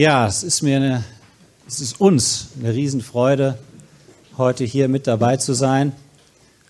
[0.00, 1.04] Ja, es ist mir eine,
[1.68, 3.58] es ist uns eine Riesenfreude,
[4.38, 5.92] heute hier mit dabei zu sein.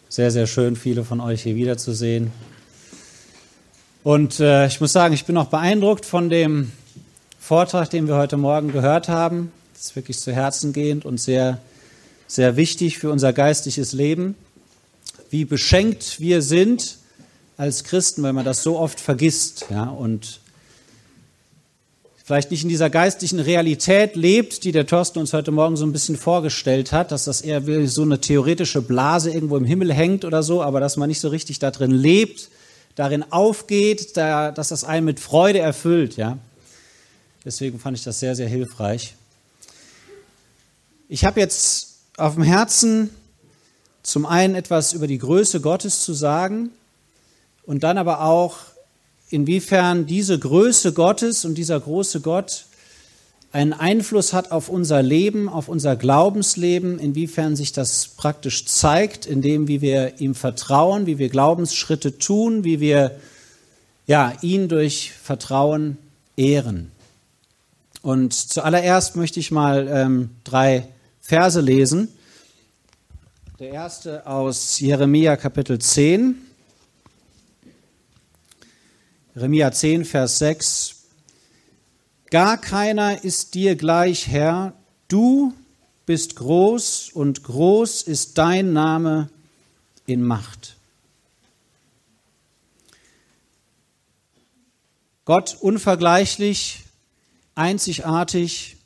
[0.08, 2.32] Sehr, sehr schön, viele von euch hier wiederzusehen.
[4.02, 6.72] Und äh, ich muss sagen, ich bin auch beeindruckt von dem
[7.38, 9.52] Vortrag, den wir heute Morgen gehört haben.
[9.74, 11.60] Das ist wirklich zu Herzen gehend und sehr,
[12.26, 14.34] sehr wichtig für unser geistliches Leben.
[15.30, 16.96] Wie beschenkt wir sind
[17.56, 19.66] als Christen, weil man das so oft vergisst.
[19.70, 20.39] Ja, und
[22.30, 25.90] vielleicht nicht in dieser geistlichen Realität lebt, die der Thorsten uns heute Morgen so ein
[25.90, 30.24] bisschen vorgestellt hat, dass das eher wie so eine theoretische Blase irgendwo im Himmel hängt
[30.24, 32.48] oder so, aber dass man nicht so richtig da drin lebt,
[32.94, 36.16] darin aufgeht, da, dass das einen mit Freude erfüllt.
[36.16, 36.38] Ja?
[37.44, 39.16] Deswegen fand ich das sehr, sehr hilfreich.
[41.08, 43.10] Ich habe jetzt auf dem Herzen
[44.04, 46.70] zum einen etwas über die Größe Gottes zu sagen
[47.64, 48.58] und dann aber auch
[49.30, 52.66] inwiefern diese Größe Gottes und dieser große Gott
[53.52, 59.66] einen Einfluss hat auf unser Leben, auf unser Glaubensleben, inwiefern sich das praktisch zeigt, indem
[59.66, 63.16] wie wir ihm vertrauen, wie wir Glaubensschritte tun, wie wir
[64.06, 65.98] ja, ihn durch Vertrauen
[66.36, 66.92] ehren.
[68.02, 70.88] Und zuallererst möchte ich mal ähm, drei
[71.20, 72.08] Verse lesen.
[73.58, 76.49] Der erste aus Jeremia Kapitel 10.
[79.40, 80.96] Jeremia 10, Vers 6.
[82.30, 84.74] Gar keiner ist dir gleich, Herr,
[85.08, 85.54] du
[86.04, 89.30] bist groß und groß ist dein Name
[90.04, 90.76] in Macht.
[95.24, 96.84] Gott unvergleichlich,
[97.54, 98.76] einzigartig,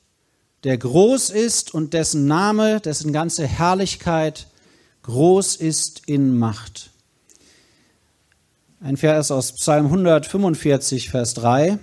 [0.63, 4.47] der groß ist und dessen Name, dessen ganze Herrlichkeit
[5.03, 6.94] groß ist in Macht.
[8.85, 11.79] Ein Vers aus Psalm 145, Vers 3.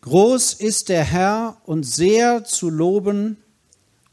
[0.00, 3.36] Groß ist der Herr und sehr zu loben,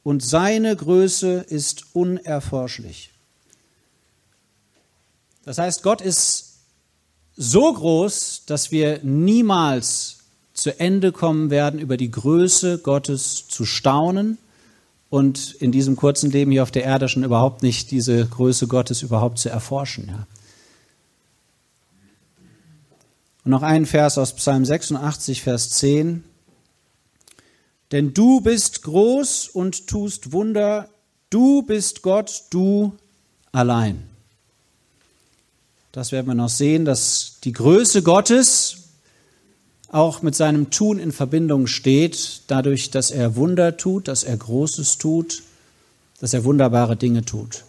[0.04, 3.10] und seine Größe ist unerforschlich.
[5.46, 6.60] Das heißt, Gott ist
[7.36, 10.20] so groß, dass wir niemals
[10.54, 14.38] zu Ende kommen werden, über die Größe Gottes zu staunen
[15.10, 19.02] und in diesem kurzen Leben hier auf der Erde schon überhaupt nicht diese Größe Gottes
[19.02, 20.08] überhaupt zu erforschen.
[20.08, 20.28] Ja.
[23.44, 26.24] Und noch ein Vers aus Psalm 86, Vers 10.
[27.92, 30.90] Denn du bist groß und tust Wunder,
[31.32, 32.96] du bist Gott, du
[33.52, 34.04] allein.
[35.92, 38.79] Das werden wir noch sehen, dass die Größe Gottes
[39.92, 44.98] auch mit seinem Tun in Verbindung steht, dadurch, dass er Wunder tut, dass er Großes
[44.98, 45.44] tut,
[46.20, 47.64] dass er wunderbare Dinge tut.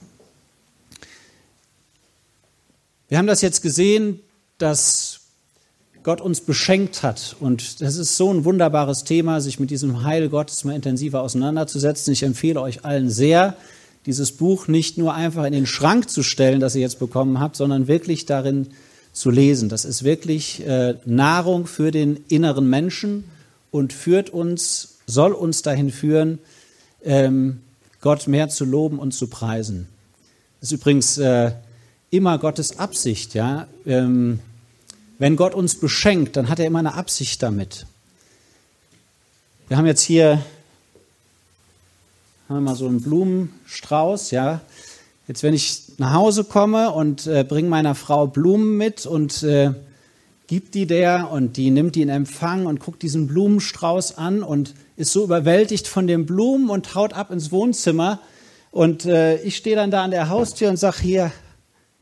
[3.09, 4.21] Wir haben das jetzt gesehen,
[4.59, 5.21] dass
[6.03, 7.37] Gott uns beschenkt hat.
[7.41, 12.13] Und das ist so ein wunderbares Thema, sich mit diesem Heil Gottes mal intensiver auseinanderzusetzen.
[12.13, 13.57] Ich empfehle euch allen sehr,
[14.07, 17.57] dieses Buch nicht nur einfach in den Schrank zu stellen, das ihr jetzt bekommen habt,
[17.57, 18.69] sondern wirklich darin
[19.13, 19.69] zu lesen.
[19.69, 23.25] Das ist wirklich äh, Nahrung für den inneren Menschen
[23.71, 26.39] und führt uns, soll uns dahin führen,
[27.03, 27.61] ähm,
[28.01, 29.89] Gott mehr zu loben und zu preisen.
[30.61, 31.53] Das ist übrigens äh,
[32.11, 33.67] immer Gottes Absicht, ja.
[33.87, 34.41] Ähm,
[35.19, 37.87] wenn Gott uns beschenkt, dann hat er immer eine Absicht damit.
[39.69, 40.43] Wir haben jetzt hier
[42.51, 44.61] haben wir mal so einen Blumenstrauß, ja.
[45.31, 49.71] Jetzt, wenn ich nach Hause komme und äh, bringe meiner Frau Blumen mit und äh,
[50.49, 54.75] gibt die der und die nimmt die in Empfang und guckt diesen Blumenstrauß an und
[54.97, 58.19] ist so überwältigt von den Blumen und haut ab ins Wohnzimmer.
[58.73, 61.33] Und äh, ich stehe dann da an der Haustür und sage hier,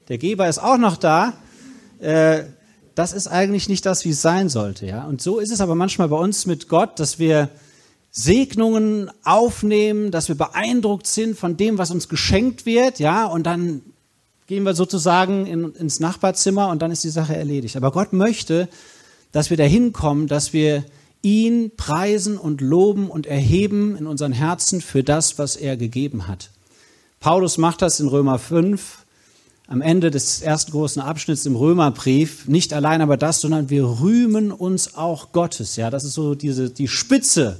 [0.09, 1.35] der Geber ist auch noch da.
[2.01, 2.45] Äh,
[2.95, 4.87] das ist eigentlich nicht das, wie es sein sollte.
[4.87, 5.05] Ja?
[5.05, 7.51] Und so ist es aber manchmal bei uns mit Gott, dass wir
[8.11, 13.83] Segnungen aufnehmen, dass wir beeindruckt sind von dem, was uns geschenkt wird, ja, und dann
[14.47, 17.77] gehen wir sozusagen in, ins Nachbarzimmer und dann ist die Sache erledigt.
[17.77, 18.69] Aber Gott möchte,
[19.31, 20.85] dass wir dahin kommen, dass wir
[21.23, 26.51] ihn preisen und loben und erheben in unseren Herzen für das, was er gegeben hat.
[27.21, 29.05] Paulus macht das in Römer 5
[29.67, 32.49] am Ende des ersten großen Abschnitts im Römerbrief.
[32.49, 35.77] Nicht allein aber das, sondern wir rühmen uns auch Gottes.
[35.77, 37.59] Ja, das ist so diese, die Spitze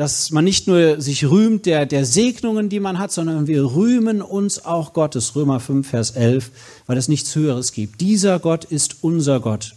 [0.00, 4.22] dass man nicht nur sich rühmt der, der Segnungen, die man hat, sondern wir rühmen
[4.22, 6.50] uns auch Gottes, Römer 5, Vers 11,
[6.86, 8.00] weil es nichts Höheres gibt.
[8.00, 9.74] Dieser Gott ist unser Gott.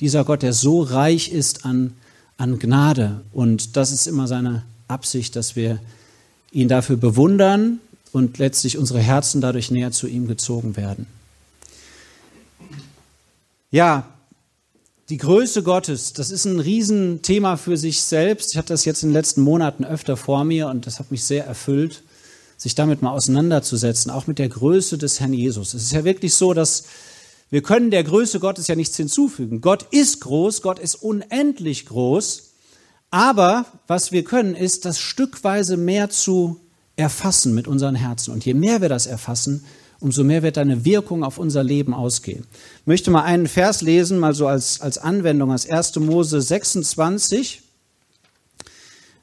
[0.00, 1.92] Dieser Gott, der so reich ist an,
[2.36, 3.20] an Gnade.
[3.32, 5.78] Und das ist immer seine Absicht, dass wir
[6.50, 7.78] ihn dafür bewundern
[8.10, 11.06] und letztlich unsere Herzen dadurch näher zu ihm gezogen werden.
[13.70, 14.08] Ja,
[15.10, 18.52] Die Größe Gottes, das ist ein Riesenthema für sich selbst.
[18.52, 21.24] Ich hatte das jetzt in den letzten Monaten öfter vor mir und das hat mich
[21.24, 22.04] sehr erfüllt,
[22.56, 25.74] sich damit mal auseinanderzusetzen, auch mit der Größe des Herrn Jesus.
[25.74, 26.84] Es ist ja wirklich so, dass
[27.50, 29.60] wir können der Größe Gottes ja nichts hinzufügen.
[29.60, 32.52] Gott ist groß, Gott ist unendlich groß,
[33.10, 36.60] aber was wir können, ist das stückweise mehr zu
[36.94, 38.32] erfassen mit unseren Herzen.
[38.32, 39.64] Und je mehr wir das erfassen,
[40.00, 42.46] umso mehr wird eine Wirkung auf unser Leben ausgehen.
[42.80, 45.96] Ich möchte mal einen Vers lesen, mal so als, als Anwendung, als 1.
[45.96, 47.62] Mose 26.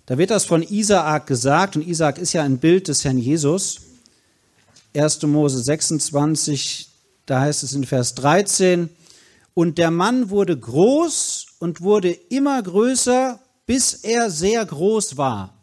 [0.06, 3.82] Da wird das von Isaak gesagt, und Isaak ist ja ein Bild des Herrn Jesus.
[4.96, 5.24] 1.
[5.24, 6.88] Mose 26,
[7.26, 8.90] da heißt es in Vers 13,
[9.54, 15.54] und der Mann wurde groß und wurde immer größer, bis er sehr groß war.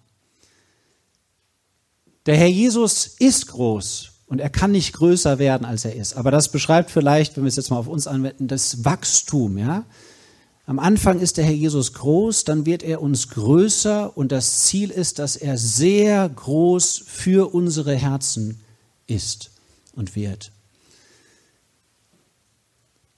[2.26, 6.16] Der Herr Jesus ist groß und er kann nicht größer werden, als er ist.
[6.16, 9.84] Aber das beschreibt vielleicht, wenn wir es jetzt mal auf uns anwenden, das Wachstum, ja.
[10.66, 14.90] Am Anfang ist der Herr Jesus groß, dann wird er uns größer und das Ziel
[14.90, 18.58] ist, dass er sehr groß für unsere Herzen
[19.06, 19.52] ist
[19.92, 20.50] und wird.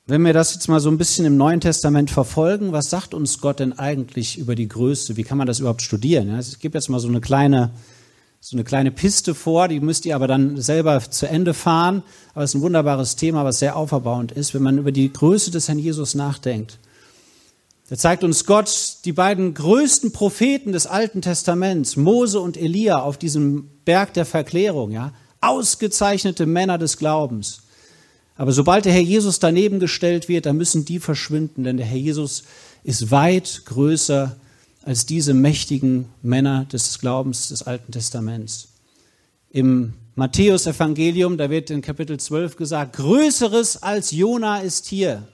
[0.06, 3.40] Wenn wir das jetzt mal so ein bisschen im Neuen Testament verfolgen, was sagt uns
[3.40, 5.16] Gott denn eigentlich über die Größe?
[5.16, 6.28] Wie kann man das überhaupt studieren?
[6.28, 7.70] Es gibt jetzt mal so eine kleine
[8.48, 12.04] so eine kleine Piste vor, die müsst ihr aber dann selber zu Ende fahren.
[12.32, 15.50] Aber es ist ein wunderbares Thema, was sehr auferbauend ist, wenn man über die Größe
[15.50, 16.78] des Herrn Jesus nachdenkt.
[17.88, 23.18] Da zeigt uns Gott die beiden größten Propheten des Alten Testaments, Mose und Elia, auf
[23.18, 25.12] diesem Berg der Verklärung, ja.
[25.40, 27.62] Ausgezeichnete Männer des Glaubens.
[28.36, 31.98] Aber sobald der Herr Jesus daneben gestellt wird, dann müssen die verschwinden, denn der Herr
[31.98, 32.44] Jesus
[32.84, 34.36] ist weit größer
[34.86, 38.68] als diese mächtigen Männer des Glaubens des Alten Testaments.
[39.50, 45.26] Im Matthäus-Evangelium, da wird in Kapitel 12 gesagt, Größeres als Jona ist hier.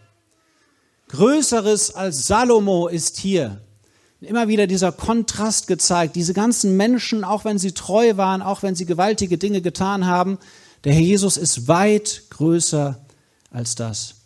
[1.08, 3.60] Größeres als Salomo ist hier.
[4.22, 6.16] Immer wieder dieser Kontrast gezeigt.
[6.16, 10.38] Diese ganzen Menschen, auch wenn sie treu waren, auch wenn sie gewaltige Dinge getan haben,
[10.84, 12.98] der Herr Jesus ist weit größer
[13.50, 14.21] als das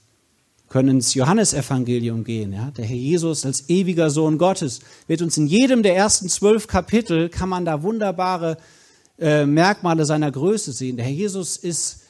[0.76, 2.52] können ins Johannesevangelium gehen.
[2.52, 2.70] Ja?
[2.76, 7.31] Der Herr Jesus als ewiger Sohn Gottes wird uns in jedem der ersten zwölf Kapitel,
[7.31, 8.58] kann man da wunderbare
[9.19, 10.99] äh, Merkmale seiner Größe sehen.
[10.99, 12.00] Der Herr Jesus ist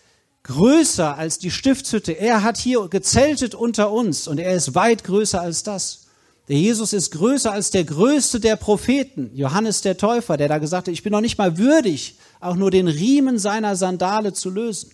[0.43, 2.11] größer als die Stiftshütte.
[2.11, 6.07] Er hat hier gezeltet unter uns und er ist weit größer als das.
[6.49, 10.89] Der Jesus ist größer als der größte der Propheten, Johannes der Täufer, der da gesagt
[10.89, 14.91] hat, ich bin noch nicht mal würdig, auch nur den Riemen seiner Sandale zu lösen.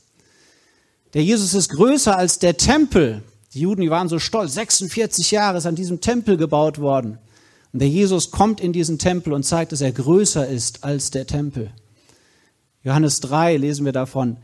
[1.15, 3.23] Der Jesus ist größer als der Tempel,
[3.55, 4.55] die Juden, die waren so stolz.
[4.55, 7.19] 46 Jahre ist an diesem Tempel gebaut worden.
[7.73, 11.27] Und der Jesus kommt in diesen Tempel und zeigt, dass er größer ist als der
[11.27, 11.71] Tempel.
[12.83, 14.39] Johannes 3 lesen wir davon,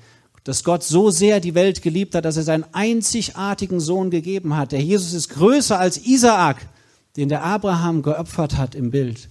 [0.44, 4.72] dass Gott so sehr die Welt geliebt hat, dass er seinen einzigartigen Sohn gegeben hat.
[4.72, 6.68] Der Jesus ist größer als Isaak,
[7.16, 9.28] den der Abraham geopfert hat im Bild.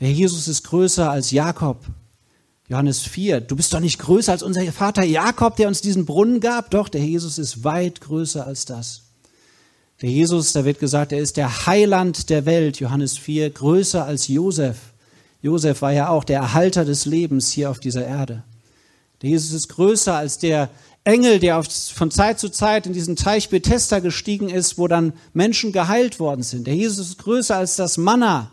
[0.00, 1.84] Der Jesus ist größer als Jakob,
[2.68, 6.40] Johannes 4, du bist doch nicht größer als unser Vater Jakob, der uns diesen Brunnen
[6.40, 6.70] gab.
[6.70, 9.04] Doch, der Jesus ist weit größer als das.
[10.02, 14.28] Der Jesus, da wird gesagt, er ist der Heiland der Welt, Johannes 4, größer als
[14.28, 14.76] Josef.
[15.40, 18.44] Josef war ja auch der Erhalter des Lebens hier auf dieser Erde.
[19.22, 20.68] Der Jesus ist größer als der
[21.04, 25.72] Engel, der von Zeit zu Zeit in diesen Teich Bethesda gestiegen ist, wo dann Menschen
[25.72, 26.66] geheilt worden sind.
[26.66, 28.50] Der Jesus ist größer als das Manna,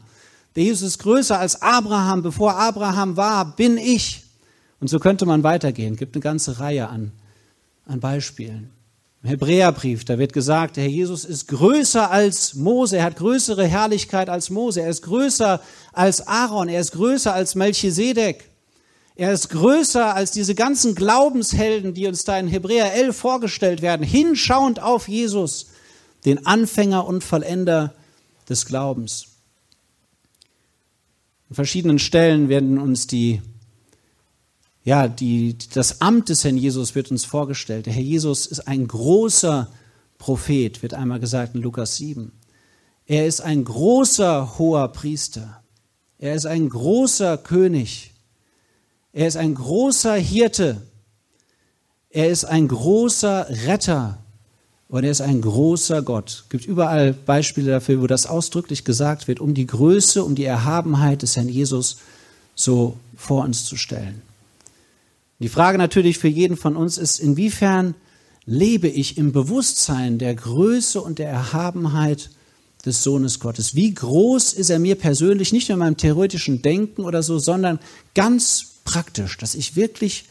[0.56, 2.22] der Jesus ist größer als Abraham.
[2.22, 4.24] Bevor Abraham war, bin ich.
[4.80, 5.94] Und so könnte man weitergehen.
[5.94, 7.12] Es gibt eine ganze Reihe an,
[7.86, 8.72] an Beispielen.
[9.24, 12.98] Im Hebräerbrief, da wird gesagt, der Herr Jesus ist größer als Mose.
[12.98, 14.82] Er hat größere Herrlichkeit als Mose.
[14.82, 15.62] Er ist größer
[15.94, 16.70] als Aaron.
[16.70, 18.50] Er ist größer als Melchisedek.
[19.16, 24.06] Er ist größer als diese ganzen Glaubenshelden, die uns da in Hebräer 11 vorgestellt werden,
[24.06, 25.68] hinschauend auf Jesus,
[26.26, 27.94] den Anfänger und Vollender
[28.50, 29.35] des Glaubens.
[31.56, 33.42] Verschiedenen Stellen werden uns die,
[34.84, 37.86] ja, die, das Amt des Herrn Jesus wird uns vorgestellt.
[37.86, 39.72] Der Herr Jesus ist ein großer
[40.18, 42.32] Prophet, wird einmal gesagt in Lukas 7.
[43.06, 45.64] Er ist ein großer hoher Priester.
[46.18, 48.14] Er ist ein großer König.
[49.14, 50.82] Er ist ein großer Hirte.
[52.10, 54.25] Er ist ein großer Retter.
[54.88, 56.44] Und er ist ein großer Gott.
[56.46, 60.46] Es gibt überall Beispiele dafür, wo das ausdrücklich gesagt wird, um die Größe, um die
[60.46, 61.98] Erhabenheit des Herrn Jesus
[62.54, 64.22] so vor uns zu stellen.
[65.40, 67.96] Die Frage natürlich für jeden von uns ist, inwiefern
[68.46, 72.30] lebe ich im Bewusstsein der Größe und der Erhabenheit
[72.86, 73.76] des Sohnes Gottes?
[73.76, 77.80] Wie groß ist er mir persönlich, nicht nur in meinem theoretischen Denken oder so, sondern
[78.14, 80.26] ganz praktisch, dass ich wirklich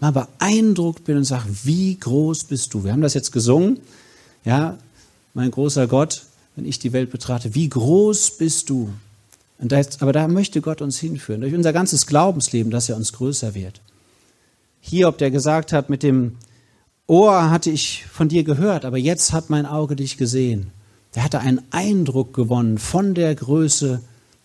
[0.00, 2.84] mal beeindruckt bin und sage, wie groß bist du?
[2.84, 3.80] Wir haben das jetzt gesungen.
[4.44, 4.78] Ja,
[5.34, 6.22] mein großer Gott,
[6.54, 8.90] wenn ich die Welt betrachte, wie groß bist du?
[9.58, 13.54] Das, aber da möchte Gott uns hinführen, durch unser ganzes Glaubensleben, dass er uns größer
[13.54, 13.80] wird.
[14.80, 16.36] Hiob, der gesagt hat, mit dem
[17.06, 20.70] Ohr hatte ich von dir gehört, aber jetzt hat mein Auge dich gesehen.
[21.14, 24.02] Der hatte einen Eindruck gewonnen von der Größe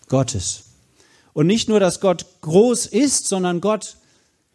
[0.08, 0.64] Gottes.
[1.34, 3.96] Und nicht nur, dass Gott groß ist, sondern Gott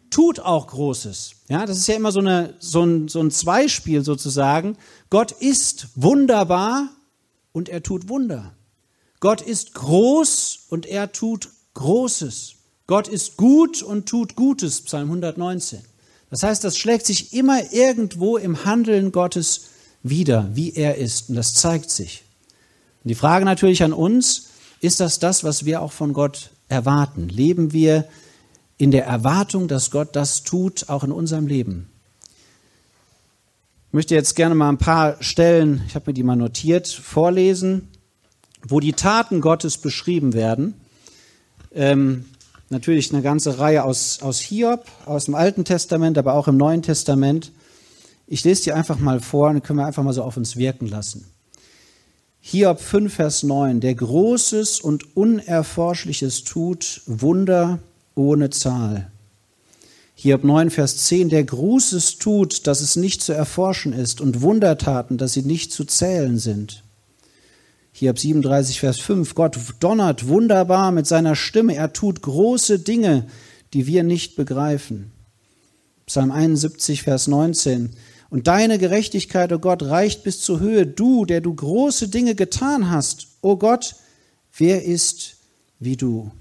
[0.10, 1.32] tut auch Großes.
[1.50, 4.78] Ja, das ist ja immer so, eine, so, ein, so ein Zweispiel sozusagen.
[5.10, 6.90] Gott ist wunderbar
[7.52, 8.54] und er tut Wunder.
[9.20, 12.56] Gott ist groß und er tut Großes.
[12.86, 15.80] Gott ist gut und tut Gutes, Psalm 119.
[16.30, 19.68] Das heißt, das schlägt sich immer irgendwo im Handeln Gottes
[20.04, 21.30] wieder, wie er ist.
[21.30, 22.24] Und das zeigt sich.
[23.04, 24.48] Und die Frage natürlich an uns,
[24.82, 27.30] ist das das, was wir auch von Gott erwarten?
[27.30, 28.08] Leben wir
[28.78, 31.90] in der Erwartung, dass Gott das tut, auch in unserem Leben?
[33.88, 37.88] Ich möchte jetzt gerne mal ein paar Stellen, ich habe mir die mal notiert, vorlesen,
[38.62, 40.76] wo die Taten Gottes beschrieben werden.
[41.74, 42.26] Ähm,
[42.70, 46.82] natürlich eine ganze Reihe aus, aus Hiob, aus dem Alten Testament, aber auch im Neuen
[46.82, 47.52] Testament.
[48.28, 50.88] Ich lese die einfach mal vor und können wir einfach mal so auf uns wirken
[50.88, 51.26] lassen.
[52.42, 57.80] Hiob 5, Vers 9, der Großes und Unerforschliches tut, Wunder
[58.18, 59.12] ohne Zahl.
[60.16, 65.18] Hiob 9, Vers 10, der Großes tut, dass es nicht zu erforschen ist, und Wundertaten,
[65.18, 66.84] dass sie nicht zu zählen sind.
[67.92, 73.28] Hiob 37, Vers 5, Gott donnert wunderbar mit seiner Stimme, er tut große Dinge,
[73.74, 75.12] die wir nicht begreifen.
[76.08, 77.92] Psalm 71, Vers 19,
[78.30, 80.86] und deine Gerechtigkeit, o oh Gott, reicht bis zur Höhe.
[80.86, 83.96] Du, der du große Dinge getan hast, o oh Gott,
[84.58, 85.38] wer ist
[85.80, 86.32] wie du?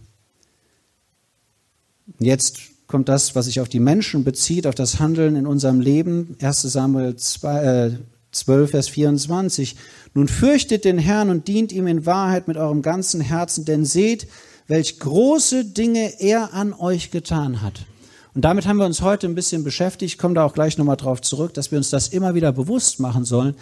[2.18, 6.36] Jetzt kommt das, was sich auf die Menschen bezieht, auf das Handeln in unserem Leben.
[6.40, 7.90] 1 Samuel 2, äh,
[8.32, 9.76] 12, Vers 24.
[10.14, 14.28] Nun fürchtet den Herrn und dient ihm in Wahrheit mit eurem ganzen Herzen, denn seht,
[14.68, 17.86] welch große Dinge er an euch getan hat.
[18.34, 20.96] Und damit haben wir uns heute ein bisschen beschäftigt, ich komme da auch gleich nochmal
[20.96, 23.54] drauf zurück, dass wir uns das immer wieder bewusst machen sollen,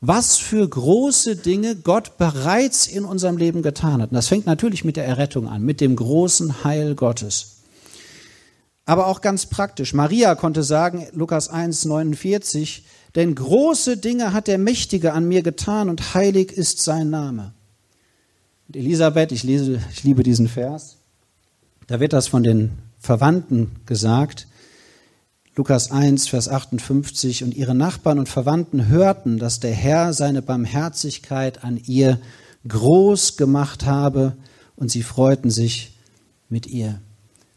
[0.00, 4.10] was für große Dinge Gott bereits in unserem Leben getan hat.
[4.10, 7.55] Und das fängt natürlich mit der Errettung an, mit dem großen Heil Gottes.
[8.86, 9.92] Aber auch ganz praktisch.
[9.92, 12.84] Maria konnte sagen, Lukas 1, 49,
[13.16, 17.52] denn große Dinge hat der Mächtige an mir getan und heilig ist sein Name.
[18.68, 20.96] Und Elisabeth, ich, lese, ich liebe diesen Vers,
[21.88, 24.46] da wird das von den Verwandten gesagt.
[25.56, 27.42] Lukas 1, Vers 58.
[27.42, 32.20] Und ihre Nachbarn und Verwandten hörten, dass der Herr seine Barmherzigkeit an ihr
[32.68, 34.36] groß gemacht habe
[34.76, 35.96] und sie freuten sich
[36.48, 37.00] mit ihr.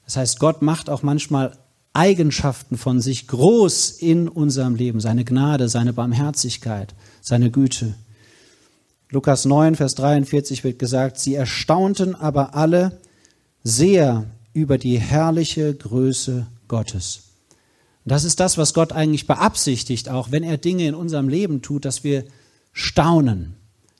[0.10, 1.56] Das heißt, Gott macht auch manchmal
[1.94, 7.94] Eigenschaften von sich groß in unserem Leben, seine Gnade, seine Barmherzigkeit, seine Güte.
[9.12, 13.01] Lukas 9, Vers 43 wird gesagt, sie erstaunten aber alle
[13.63, 17.25] sehr über die herrliche Größe Gottes.
[18.04, 21.86] Das ist das, was Gott eigentlich beabsichtigt, auch wenn er Dinge in unserem Leben tut,
[21.86, 22.25] dass wir
[22.74, 23.54] staunen,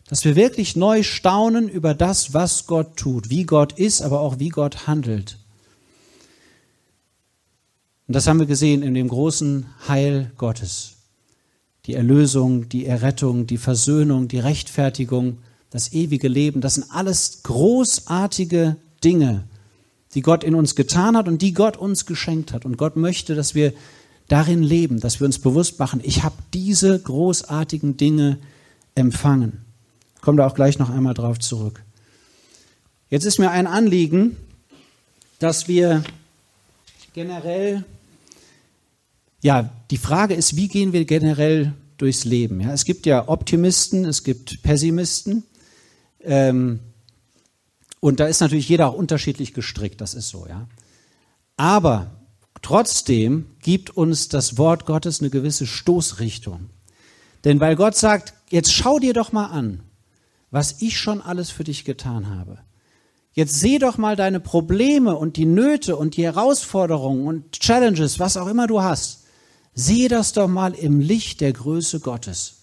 [0.08, 4.40] dass wir wirklich neu staunen über das, was Gott tut, wie Gott ist, aber auch
[4.40, 5.38] wie Gott handelt.
[8.10, 10.94] Und das haben wir gesehen in dem großen Heil Gottes.
[11.86, 15.38] Die Erlösung, die Errettung, die Versöhnung, die Rechtfertigung,
[15.70, 19.44] das ewige Leben, das sind alles großartige Dinge,
[20.16, 22.66] die Gott in uns getan hat und die Gott uns geschenkt hat.
[22.66, 23.74] Und Gott möchte, dass wir
[24.28, 28.40] darin leben, dass wir uns bewusst machen, ich habe diese großartigen Dinge
[28.96, 29.62] empfangen.
[30.16, 31.84] Ich komme da auch gleich noch einmal drauf zurück.
[33.12, 34.36] Jetzt ist mir ein Anliegen,
[35.38, 36.04] dass wir
[37.14, 37.86] generell,
[39.42, 42.60] ja, die Frage ist, wie gehen wir generell durchs Leben?
[42.62, 45.44] Ja, es gibt ja Optimisten, es gibt Pessimisten.
[46.22, 46.80] Ähm,
[48.00, 50.68] und da ist natürlich jeder auch unterschiedlich gestrickt, das ist so, ja.
[51.58, 52.12] Aber
[52.62, 56.70] trotzdem gibt uns das Wort Gottes eine gewisse Stoßrichtung.
[57.44, 59.82] Denn weil Gott sagt, jetzt schau dir doch mal an,
[60.52, 62.60] was ich schon alles für dich getan habe.
[63.34, 68.38] Jetzt seh doch mal deine Probleme und die Nöte und die Herausforderungen und Challenges, was
[68.38, 69.19] auch immer du hast.
[69.80, 72.56] Sehe das doch mal im Licht der Größe Gottes.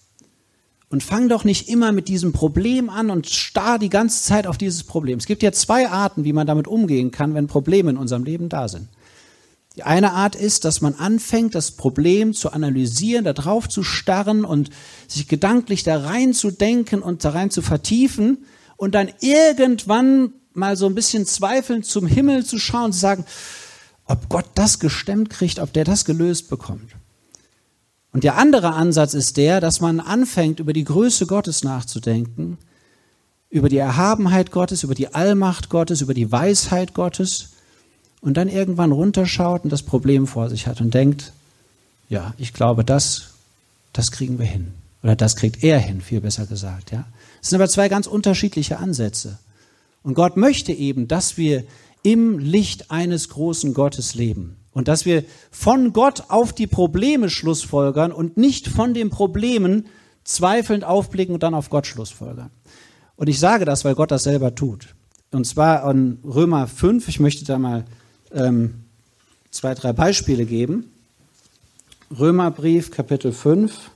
[0.87, 4.59] Und fang doch nicht immer mit diesem Problem an und starr die ganze Zeit auf
[4.59, 5.17] dieses Problem.
[5.17, 8.49] Es gibt ja zwei Arten, wie man damit umgehen kann, wenn Probleme in unserem Leben
[8.49, 8.87] da sind.
[9.75, 14.45] Die eine Art ist, dass man anfängt, das Problem zu analysieren, da drauf zu starren
[14.45, 14.69] und
[15.07, 18.45] sich gedanklich da rein zu denken und da rein zu vertiefen
[18.75, 23.25] und dann irgendwann mal so ein bisschen zweifelnd zum Himmel zu schauen und zu sagen,
[24.05, 26.95] ob Gott das gestemmt kriegt, ob der das gelöst bekommt.
[28.17, 32.57] Und der andere Ansatz ist der, dass man anfängt, über die Größe Gottes nachzudenken,
[33.51, 37.49] über die Erhabenheit Gottes, über die Allmacht Gottes, über die Weisheit Gottes
[38.21, 41.31] und dann irgendwann runterschaut und das Problem vor sich hat und denkt,
[42.09, 43.35] ja, ich glaube, das,
[43.93, 44.73] das kriegen wir hin.
[45.03, 47.05] Oder das kriegt er hin, viel besser gesagt, ja.
[47.43, 49.37] Es sind aber zwei ganz unterschiedliche Ansätze.
[50.01, 51.65] Und Gott möchte eben, dass wir
[52.01, 54.55] im Licht eines großen Gottes leben.
[54.77, 59.87] Und dass wir von Gott auf die Probleme schlussfolgern und nicht von den Problemen
[60.23, 62.51] zweifelnd aufblicken und dann auf Gott schlussfolgern.
[63.15, 64.93] Und ich sage das, weil Gott das selber tut.
[65.31, 67.85] Und zwar an Römer 5, ich möchte da mal
[68.31, 68.83] ähm,
[69.49, 70.91] zwei, drei Beispiele geben.
[72.15, 73.89] Römerbrief, Kapitel 5.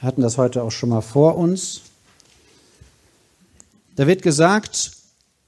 [0.00, 1.80] Wir hatten das heute auch schon mal vor uns.
[3.96, 4.92] Da wird gesagt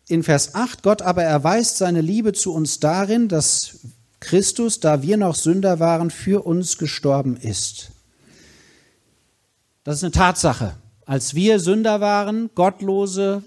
[0.09, 3.81] in Vers 8, Gott aber erweist seine Liebe zu uns darin, dass
[4.25, 7.91] Christus, da wir noch Sünder waren, für uns gestorben ist.
[9.85, 10.75] Das ist eine Tatsache.
[11.07, 13.43] Als wir Sünder waren, Gottlose,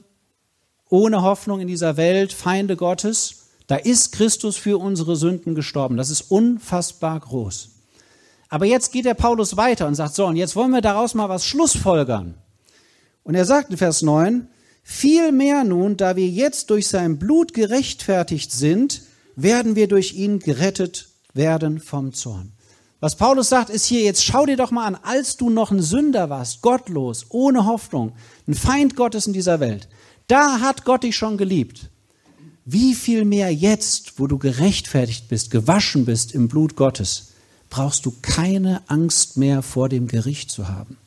[0.90, 5.98] ohne Hoffnung in dieser Welt, Feinde Gottes, da ist Christus für unsere Sünden gestorben.
[5.98, 7.70] Das ist unfassbar groß.
[8.50, 11.28] Aber jetzt geht der Paulus weiter und sagt, so, und jetzt wollen wir daraus mal
[11.28, 12.36] was Schlussfolgern.
[13.24, 14.48] Und er sagt in Vers 9,
[14.90, 19.02] Vielmehr nun, da wir jetzt durch sein Blut gerechtfertigt sind,
[19.38, 22.52] werden wir durch ihn gerettet werden vom Zorn.
[23.00, 25.84] Was Paulus sagt, ist hier, jetzt schau dir doch mal an, als du noch ein
[25.84, 28.14] Sünder warst, gottlos, ohne Hoffnung,
[28.48, 29.88] ein Feind Gottes in dieser Welt,
[30.26, 31.92] da hat Gott dich schon geliebt.
[32.66, 37.34] Wie viel mehr jetzt, wo du gerechtfertigt bist, gewaschen bist im Blut Gottes,
[37.70, 40.98] brauchst du keine Angst mehr vor dem Gericht zu haben.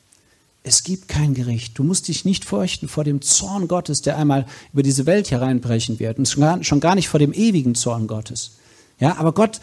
[0.63, 1.77] Es gibt kein Gericht.
[1.79, 5.99] Du musst dich nicht fürchten vor dem Zorn Gottes, der einmal über diese Welt hereinbrechen
[5.99, 6.19] wird.
[6.19, 8.57] Und schon gar nicht vor dem ewigen Zorn Gottes.
[8.99, 9.59] Ja, aber Gott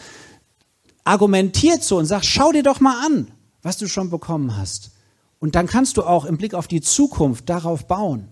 [1.05, 3.28] argumentiert so und sagt, schau dir doch mal an,
[3.62, 4.90] was du schon bekommen hast.
[5.38, 8.28] Und dann kannst du auch im Blick auf die Zukunft darauf bauen.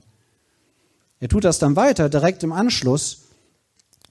[1.21, 3.23] Er tut das dann weiter, direkt im Anschluss.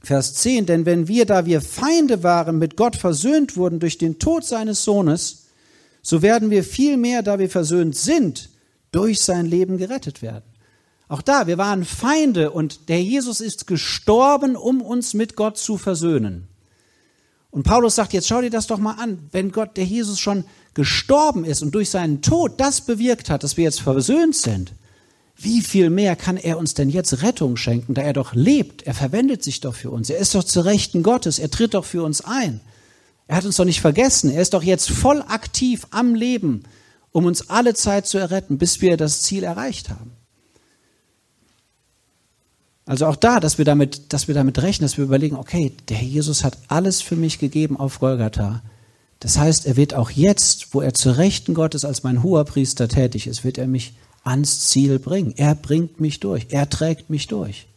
[0.02, 4.20] Vers 10, denn wenn wir, da wir Feinde waren, mit Gott versöhnt wurden durch den
[4.20, 5.45] Tod seines Sohnes,
[6.08, 8.52] so werden wir vielmehr, da wir versöhnt sind,
[8.92, 10.44] durch sein Leben gerettet werden.
[11.08, 15.80] Auch da, wir waren Feinde und der Jesus ist gestorben, um uns mit Gott zu
[15.80, 16.48] versöhnen.
[17.50, 20.46] Und Paulus sagt, jetzt schau dir das doch mal an, wenn Gott, der Jesus schon
[20.76, 24.74] gestorben ist und durch seinen Tod das bewirkt hat, dass wir jetzt versöhnt sind,
[25.36, 28.94] wie viel mehr kann er uns denn jetzt Rettung schenken, da er doch lebt, er
[28.94, 32.04] verwendet sich doch für uns, er ist doch zu Rechten Gottes, er tritt doch für
[32.04, 32.62] uns ein.
[33.28, 34.30] Er hat uns doch nicht vergessen.
[34.30, 36.64] Er ist doch jetzt voll aktiv am Leben,
[37.12, 40.12] um uns alle Zeit zu erretten, bis wir das Ziel erreicht haben.
[42.86, 45.98] Also auch da, dass wir damit, dass wir damit rechnen, dass wir überlegen, okay, der
[45.98, 48.62] Herr Jesus hat alles für mich gegeben auf Golgatha.
[49.20, 52.88] Das heißt, er wird auch jetzt, wo er zu Rechten Gottes als mein hoher Priester
[52.88, 55.34] tätig ist, wird er mich ans Ziel bringen.
[55.36, 56.48] Er bringt mich durch.
[56.50, 57.68] Er trägt mich durch.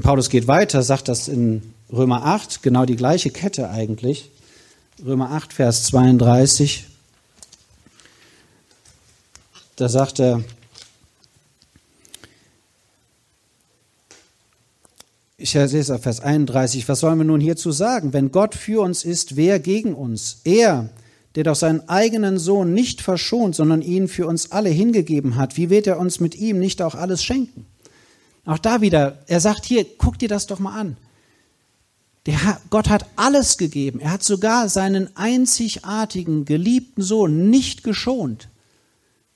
[0.00, 4.30] Paulus geht weiter, sagt das in Römer 8, genau die gleiche Kette eigentlich.
[5.04, 6.86] Römer 8, Vers 32.
[9.76, 10.42] Da sagt er,
[15.36, 18.12] ich lese auf Vers 31, was sollen wir nun hierzu sagen?
[18.12, 20.40] Wenn Gott für uns ist, wer gegen uns?
[20.44, 20.88] Er,
[21.34, 25.68] der doch seinen eigenen Sohn nicht verschont, sondern ihn für uns alle hingegeben hat, wie
[25.68, 27.66] wird er uns mit ihm nicht auch alles schenken?
[28.44, 30.96] Auch da wieder, er sagt hier, guck dir das doch mal an.
[32.26, 32.38] Der,
[32.70, 34.00] Gott hat alles gegeben.
[34.00, 38.48] Er hat sogar seinen einzigartigen, geliebten Sohn nicht geschont.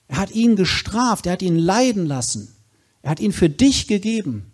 [0.09, 2.55] Er hat ihn gestraft, er hat ihn leiden lassen.
[3.03, 4.51] Er hat ihn für dich gegeben.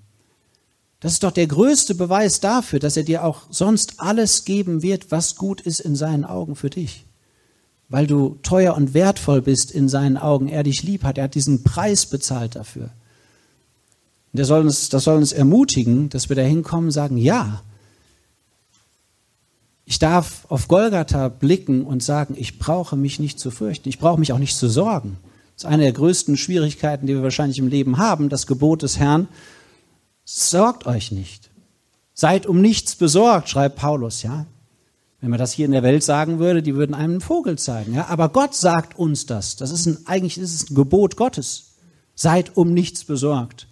[1.00, 5.10] Das ist doch der größte Beweis dafür, dass er dir auch sonst alles geben wird,
[5.10, 7.04] was gut ist in seinen Augen für dich.
[7.88, 10.48] Weil du teuer und wertvoll bist in seinen Augen.
[10.48, 11.18] Er dich lieb hat.
[11.18, 12.90] Er hat diesen Preis bezahlt dafür.
[14.32, 17.62] Und soll uns, das soll uns ermutigen, dass wir da hinkommen und sagen, ja,
[19.84, 24.18] ich darf auf Golgatha blicken und sagen, ich brauche mich nicht zu fürchten, ich brauche
[24.18, 25.18] mich auch nicht zu sorgen.
[25.54, 28.98] Das ist eine der größten Schwierigkeiten, die wir wahrscheinlich im Leben haben, das Gebot des
[28.98, 29.28] Herrn.
[30.24, 31.50] Sorgt euch nicht.
[32.14, 34.46] Seid um nichts besorgt, schreibt Paulus, ja.
[35.20, 37.94] Wenn man das hier in der Welt sagen würde, die würden einem einen Vogel zeigen,
[37.94, 38.06] ja.
[38.08, 39.56] Aber Gott sagt uns das.
[39.56, 41.74] Das ist ein, eigentlich ist es ein Gebot Gottes.
[42.14, 43.66] Seid um nichts besorgt.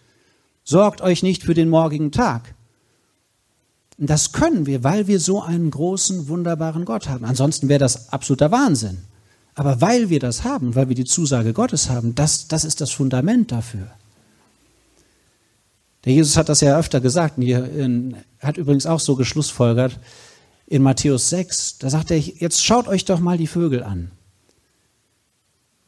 [0.70, 2.54] Sorgt euch nicht für den morgigen Tag.
[3.98, 7.24] Und das können wir, weil wir so einen großen, wunderbaren Gott haben.
[7.24, 8.98] Ansonsten wäre das absoluter Wahnsinn.
[9.56, 12.92] Aber weil wir das haben, weil wir die Zusage Gottes haben, das, das ist das
[12.92, 13.88] Fundament dafür.
[16.04, 17.68] Der Jesus hat das ja öfter gesagt, er
[18.38, 19.98] hat übrigens auch so geschlussfolgert,
[20.68, 24.12] in Matthäus 6, da sagt er, jetzt schaut euch doch mal die Vögel an.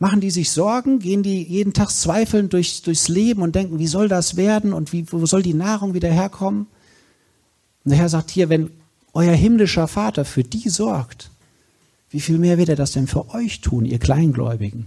[0.03, 0.99] Machen die sich Sorgen?
[0.99, 4.93] Gehen die jeden Tag zweifelnd durch, durchs Leben und denken, wie soll das werden und
[4.93, 6.67] wie, wo soll die Nahrung wieder herkommen?
[7.85, 8.71] Und der Herr sagt hier, wenn
[9.13, 11.31] euer himmlischer Vater für die sorgt,
[12.11, 14.87] wie viel mehr wird er das denn für euch tun, ihr Kleingläubigen?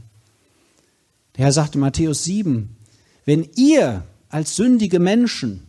[1.38, 2.75] Der Herr sagte in Matthäus 7,
[3.23, 5.63] wenn ihr als sündige Menschen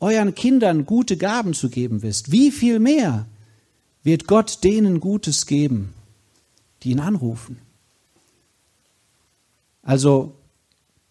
[0.00, 3.26] euren Kindern gute Gaben zu geben wisst, wie viel mehr
[4.02, 5.92] wird Gott denen Gutes geben,
[6.82, 7.58] die ihn anrufen.
[9.82, 10.34] Also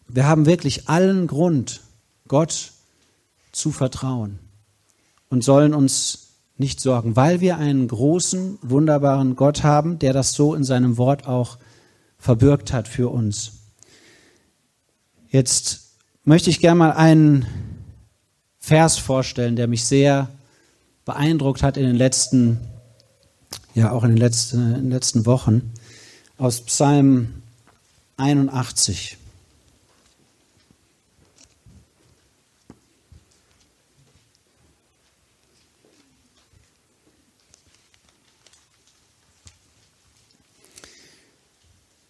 [0.08, 1.82] wir haben wirklich allen Grund,
[2.28, 2.72] Gott
[3.52, 4.40] zu vertrauen
[5.30, 10.56] und sollen uns nicht sorgen, weil wir einen großen, wunderbaren Gott haben, der das so
[10.56, 11.58] in seinem Wort auch
[12.18, 13.54] verbürgt hat für uns.
[15.30, 15.92] Jetzt
[16.24, 17.46] möchte ich gerne mal einen
[18.60, 20.30] Vers vorstellen, der mich sehr
[21.04, 22.60] beeindruckt hat in den letzten
[23.74, 25.72] ja auch in den letzten, in den letzten Wochen,
[26.38, 27.41] aus Psalm
[28.22, 29.18] 81.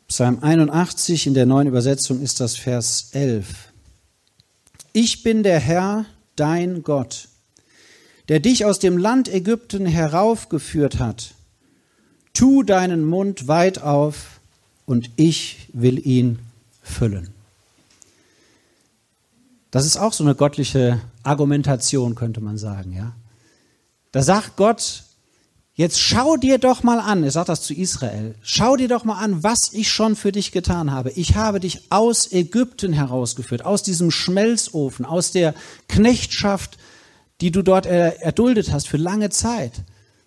[0.08, 3.72] Psalm 81 in der neuen Übersetzung ist das Vers 11.
[4.92, 7.30] Ich bin der Herr, dein Gott,
[8.28, 11.34] der dich aus dem Land Ägypten heraufgeführt hat
[12.34, 14.41] tu deinen Mund weit auf
[14.92, 16.40] und ich will ihn
[16.84, 17.30] füllen.
[19.72, 23.14] Das ist auch so eine göttliche Argumentation, könnte man sagen, ja.
[24.12, 25.04] Da sagt Gott,
[25.76, 29.24] jetzt schau dir doch mal an, er sagt das zu Israel, schau dir doch mal
[29.24, 31.12] an, was ich schon für dich getan habe.
[31.12, 35.56] Ich habe dich aus Ägypten herausgeführt, aus diesem Schmelzofen, aus der
[35.88, 36.78] Knechtschaft,
[37.40, 39.72] die du dort erduldet hast für lange Zeit.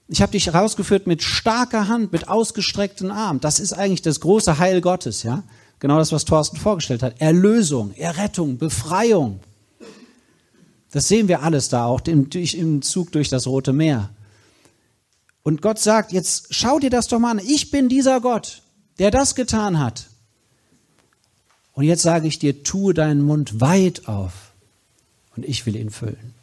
[0.09, 3.41] Ich habe dich herausgeführt mit starker Hand, mit ausgestreckten Arm.
[3.41, 5.43] Das ist eigentlich das große Heil Gottes, ja?
[5.81, 7.21] Genau das, was Thorsten vorgestellt hat.
[7.21, 9.41] Erlösung, Errettung, Befreiung.
[10.93, 14.11] Das sehen wir alles da auch im, im Zug durch das Rote Meer.
[15.43, 17.41] Und Gott sagt, jetzt schau dir das doch mal an.
[17.45, 18.63] Ich bin dieser Gott,
[18.99, 20.07] der das getan hat.
[21.73, 24.53] Und jetzt sage ich dir, tue deinen Mund weit auf
[25.37, 26.35] und ich will ihn füllen.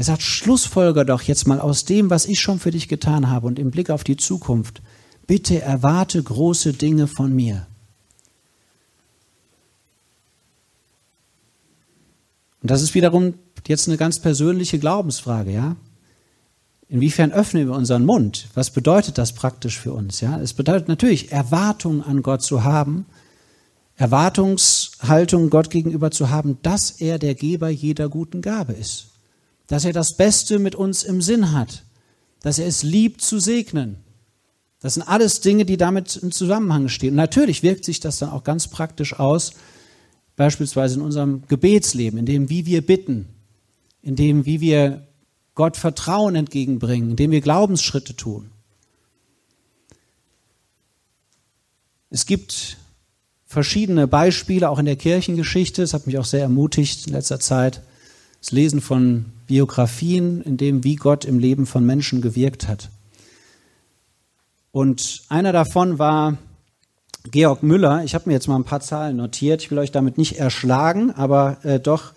[0.00, 3.46] Er sagt, Schlussfolger doch jetzt mal aus dem, was ich schon für dich getan habe
[3.46, 4.80] und im Blick auf die Zukunft.
[5.26, 7.66] Bitte erwarte große Dinge von mir.
[12.62, 13.34] Und das ist wiederum
[13.68, 15.76] jetzt eine ganz persönliche Glaubensfrage, ja?
[16.88, 18.48] Inwiefern öffnen wir unseren Mund?
[18.54, 20.40] Was bedeutet das praktisch für uns, ja?
[20.40, 23.04] Es bedeutet natürlich Erwartungen an Gott zu haben,
[23.96, 29.09] Erwartungshaltung Gott gegenüber zu haben, dass er der Geber jeder guten Gabe ist
[29.70, 31.84] dass er das Beste mit uns im Sinn hat,
[32.42, 33.98] dass er es liebt zu segnen.
[34.80, 37.10] Das sind alles Dinge, die damit im Zusammenhang stehen.
[37.10, 39.52] Und natürlich wirkt sich das dann auch ganz praktisch aus,
[40.34, 43.28] beispielsweise in unserem Gebetsleben, in dem, wie wir bitten,
[44.02, 45.06] in dem, wie wir
[45.54, 48.50] Gott Vertrauen entgegenbringen, in dem wir Glaubensschritte tun.
[52.10, 52.76] Es gibt
[53.46, 55.84] verschiedene Beispiele, auch in der Kirchengeschichte.
[55.84, 57.82] Es hat mich auch sehr ermutigt in letzter Zeit.
[58.40, 62.90] Das Lesen von Biografien, in dem, wie Gott im Leben von Menschen gewirkt hat.
[64.72, 66.38] Und einer davon war
[67.30, 68.02] Georg Müller.
[68.04, 69.62] Ich habe mir jetzt mal ein paar Zahlen notiert.
[69.62, 72.12] Ich will euch damit nicht erschlagen, aber äh, doch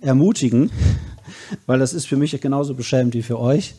[0.00, 0.70] ermutigen,
[1.66, 3.74] weil das ist für mich genauso beschämend wie für euch.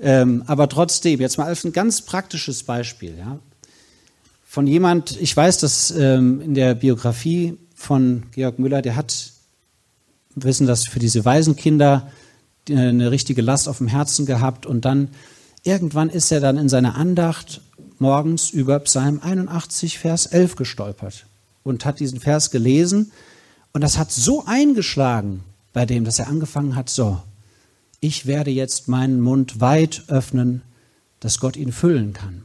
[0.00, 3.16] Ähm, aber trotzdem, jetzt mal als ein ganz praktisches Beispiel.
[3.16, 3.38] Ja,
[4.54, 9.32] von jemand, ich weiß, dass ähm, in der Biografie von Georg Müller, der hat,
[10.34, 12.10] wissen das für diese Waisenkinder,
[12.68, 15.08] eine richtige Last auf dem Herzen gehabt und dann
[15.62, 17.60] irgendwann ist er dann in seiner Andacht
[17.98, 21.26] morgens über Psalm 81, Vers 11 gestolpert
[21.62, 23.12] und hat diesen Vers gelesen
[23.72, 25.42] und das hat so eingeschlagen
[25.72, 27.20] bei dem, dass er angefangen hat, so,
[28.00, 30.62] ich werde jetzt meinen Mund weit öffnen,
[31.20, 32.44] dass Gott ihn füllen kann.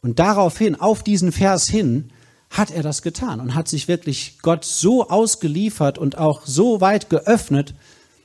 [0.00, 2.10] Und daraufhin, auf diesen Vers hin,
[2.52, 7.08] hat er das getan und hat sich wirklich Gott so ausgeliefert und auch so weit
[7.08, 7.74] geöffnet,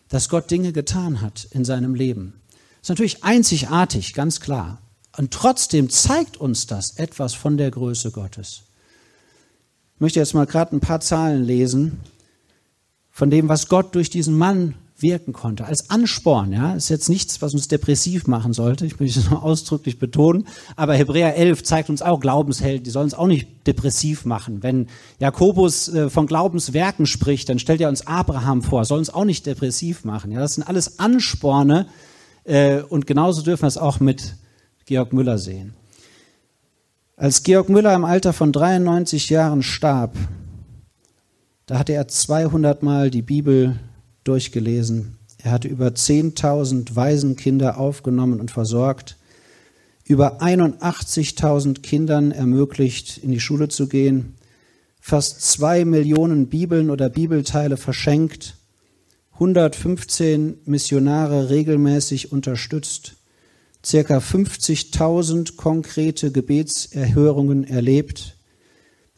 [0.09, 2.33] dass Gott Dinge getan hat in seinem Leben.
[2.81, 4.81] Ist natürlich einzigartig, ganz klar.
[5.17, 8.63] Und trotzdem zeigt uns das etwas von der Größe Gottes.
[9.95, 12.01] Ich möchte jetzt mal gerade ein paar Zahlen lesen
[13.09, 15.65] von dem, was Gott durch diesen Mann wirken konnte.
[15.65, 18.85] Als Ansporn, ja, ist jetzt nichts, was uns depressiv machen sollte.
[18.85, 20.47] Ich möchte es nur ausdrücklich betonen.
[20.75, 24.63] Aber Hebräer 11 zeigt uns auch Glaubenshelden, die sollen uns auch nicht depressiv machen.
[24.63, 24.87] Wenn
[25.19, 29.45] Jakobus äh, von Glaubenswerken spricht, dann stellt er uns Abraham vor, soll uns auch nicht
[29.45, 30.31] depressiv machen.
[30.31, 31.87] Ja, das sind alles Ansporne,
[32.47, 34.35] Äh, und genauso dürfen wir es auch mit
[34.85, 35.73] Georg Müller sehen.
[37.17, 40.15] Als Georg Müller im Alter von 93 Jahren starb,
[41.65, 43.77] da hatte er 200 Mal die Bibel
[44.27, 45.17] durchgelesen.
[45.43, 49.17] Er hatte über 10.000 Waisenkinder aufgenommen und versorgt,
[50.05, 54.35] über 81.000 Kindern ermöglicht, in die Schule zu gehen,
[54.99, 58.55] fast zwei Millionen Bibeln oder Bibelteile verschenkt,
[59.33, 63.15] 115 Missionare regelmäßig unterstützt,
[63.85, 68.36] circa 50.000 konkrete Gebetserhörungen erlebt,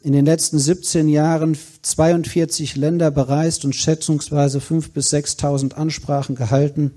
[0.02, 6.92] in den letzten 17 Jahren 42 Länder bereist und schätzungsweise 5.000 bis 6.000 Ansprachen gehalten.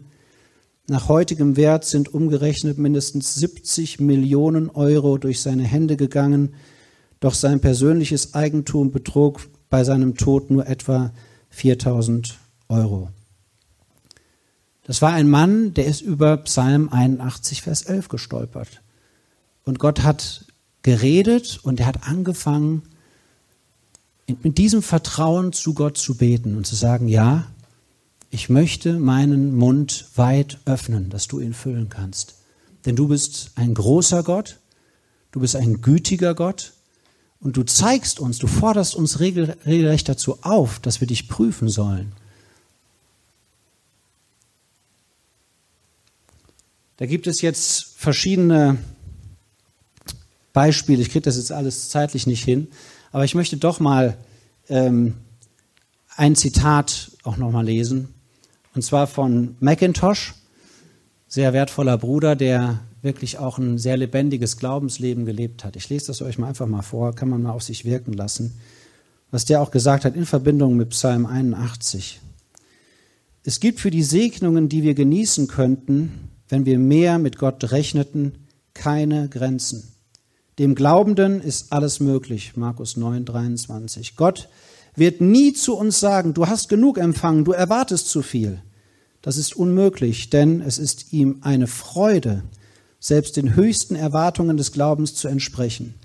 [0.87, 6.53] Nach heutigem Wert sind umgerechnet mindestens 70 Millionen Euro durch seine Hände gegangen,
[7.19, 11.13] doch sein persönliches Eigentum betrug bei seinem Tod nur etwa
[11.49, 12.37] 4000
[12.69, 13.09] Euro.
[14.85, 18.81] Das war ein Mann, der ist über Psalm 81, Vers 11 gestolpert.
[19.63, 20.45] Und Gott hat
[20.81, 22.83] geredet und er hat angefangen,
[24.27, 27.47] mit diesem Vertrauen zu Gott zu beten und zu sagen, ja,
[28.29, 32.35] ich möchte meinen Mund weit öffnen, dass du ihn füllen kannst.
[32.85, 34.59] Denn du bist ein großer Gott,
[35.31, 36.73] du bist ein gütiger Gott
[37.39, 42.13] und du zeigst uns, du forderst uns regelrecht dazu auf, dass wir dich prüfen sollen.
[46.97, 48.77] Da gibt es jetzt verschiedene
[50.53, 51.01] Beispiele.
[51.01, 52.67] Ich kriege das jetzt alles zeitlich nicht hin,
[53.13, 54.17] aber ich möchte doch mal
[54.67, 55.13] ähm,
[56.17, 58.09] ein Zitat auch nochmal lesen.
[58.73, 60.33] Und zwar von Macintosh,
[61.27, 65.75] sehr wertvoller Bruder, der wirklich auch ein sehr lebendiges Glaubensleben gelebt hat.
[65.75, 68.59] Ich lese das euch mal einfach mal vor, kann man mal auf sich wirken lassen.
[69.29, 72.19] Was der auch gesagt hat in Verbindung mit Psalm 81.
[73.43, 78.47] Es gibt für die Segnungen, die wir genießen könnten, wenn wir mehr mit Gott rechneten,
[78.73, 79.92] keine Grenzen.
[80.59, 82.55] Dem Glaubenden ist alles möglich.
[82.55, 84.15] Markus 9, 23.
[84.15, 84.49] Gott
[84.95, 88.61] wird nie zu uns sagen, du hast genug empfangen, du erwartest zu viel.
[89.23, 92.43] Das ist unmöglich, denn es ist ihm eine Freude,
[92.99, 95.95] selbst den höchsten Erwartungen des Glaubens zu entsprechen.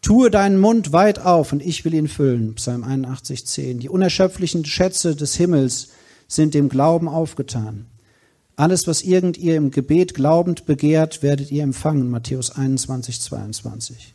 [0.00, 2.54] Tue deinen Mund weit auf und ich will ihn füllen.
[2.54, 3.80] Psalm 81, 10.
[3.80, 5.88] Die unerschöpflichen Schätze des Himmels
[6.28, 7.86] sind dem Glauben aufgetan.
[8.58, 12.10] Alles, was irgend ihr im Gebet glaubend begehrt, werdet ihr empfangen.
[12.10, 14.14] Matthäus 21, 22.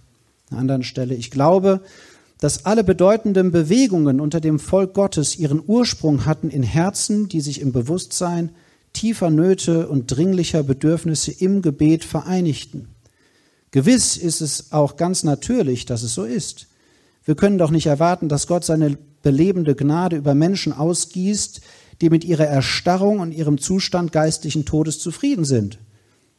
[0.50, 1.16] An einer anderen Stelle.
[1.16, 1.80] Ich glaube,
[2.42, 7.62] dass alle bedeutenden Bewegungen unter dem Volk Gottes ihren Ursprung hatten in Herzen, die sich
[7.62, 8.50] im Bewusstsein
[8.92, 12.90] tiefer Nöte und dringlicher Bedürfnisse im Gebet vereinigten.
[13.72, 16.68] Gewiss ist es auch ganz natürlich, dass es so ist.
[17.24, 21.62] Wir können doch nicht erwarten, dass Gott seine belebende Gnade über Menschen ausgießt,
[22.04, 25.80] die mit ihrer Erstarrung und ihrem Zustand geistlichen Todes zufrieden sind.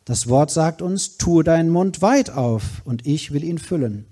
[0.05, 4.05] Das Wort sagt uns, tue deinen Mund weit auf und ich will ihn füllen.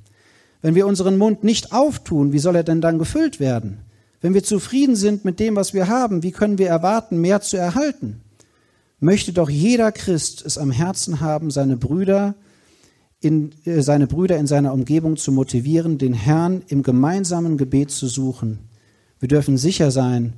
[0.62, 3.80] Wenn wir unseren Mund nicht auftun, wie soll er denn dann gefüllt werden?
[4.22, 7.58] Wenn wir zufrieden sind mit dem, was wir haben, wie können wir erwarten, mehr zu
[7.58, 8.22] erhalten?
[8.98, 12.34] Möchte doch jeder Christ es am Herzen haben, seine Brüder
[13.20, 18.06] in, äh, seine Brüder in seiner Umgebung zu motivieren, den Herrn im gemeinsamen Gebet zu
[18.06, 18.60] suchen.
[19.20, 20.32] Wir dürfen sicher sein,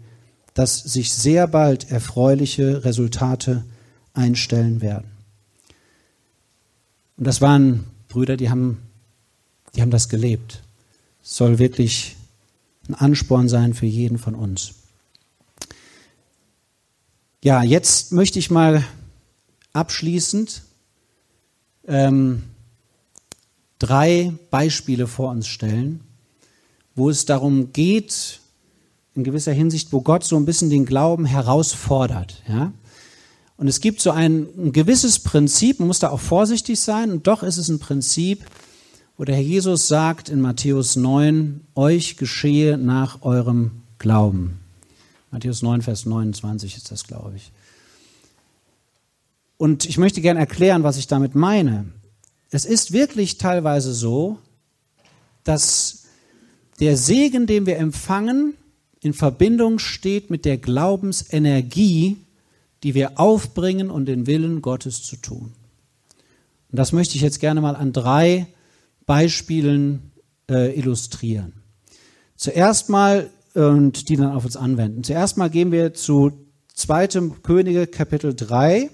[0.54, 3.64] dass sich sehr bald erfreuliche Resultate
[4.14, 5.10] einstellen werden.
[7.16, 8.82] Und das waren Brüder, die haben,
[9.74, 10.62] die haben das gelebt.
[11.22, 12.16] Es soll wirklich
[12.88, 14.74] ein Ansporn sein für jeden von uns.
[17.42, 18.84] Ja, jetzt möchte ich mal
[19.72, 20.62] abschließend
[21.86, 22.44] ähm,
[23.78, 26.00] drei Beispiele vor uns stellen,
[26.94, 28.40] wo es darum geht,
[29.14, 32.42] in gewisser Hinsicht, wo Gott so ein bisschen den Glauben herausfordert.
[32.48, 32.72] Ja?
[33.56, 37.26] Und es gibt so ein, ein gewisses Prinzip, man muss da auch vorsichtig sein, und
[37.26, 38.44] doch ist es ein Prinzip,
[39.16, 44.58] wo der Herr Jesus sagt in Matthäus 9, euch geschehe nach eurem Glauben.
[45.30, 47.52] Matthäus 9, Vers 29 ist das, glaube ich.
[49.56, 51.86] Und ich möchte gerne erklären, was ich damit meine.
[52.50, 54.38] Es ist wirklich teilweise so,
[55.44, 56.04] dass
[56.80, 58.54] der Segen, den wir empfangen,
[59.04, 62.16] in Verbindung steht mit der Glaubensenergie,
[62.82, 65.52] die wir aufbringen, um den Willen Gottes zu tun.
[66.70, 68.46] Und das möchte ich jetzt gerne mal an drei
[69.06, 70.10] Beispielen
[70.50, 71.52] äh, illustrieren.
[72.36, 75.04] Zuerst mal, und die dann auf uns anwenden.
[75.04, 76.32] Zuerst mal gehen wir zu
[76.74, 77.08] 2.
[77.42, 78.90] Könige Kapitel 3.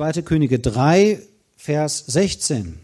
[0.00, 0.22] 2.
[0.22, 1.20] Könige 3,
[1.58, 2.78] Vers 16.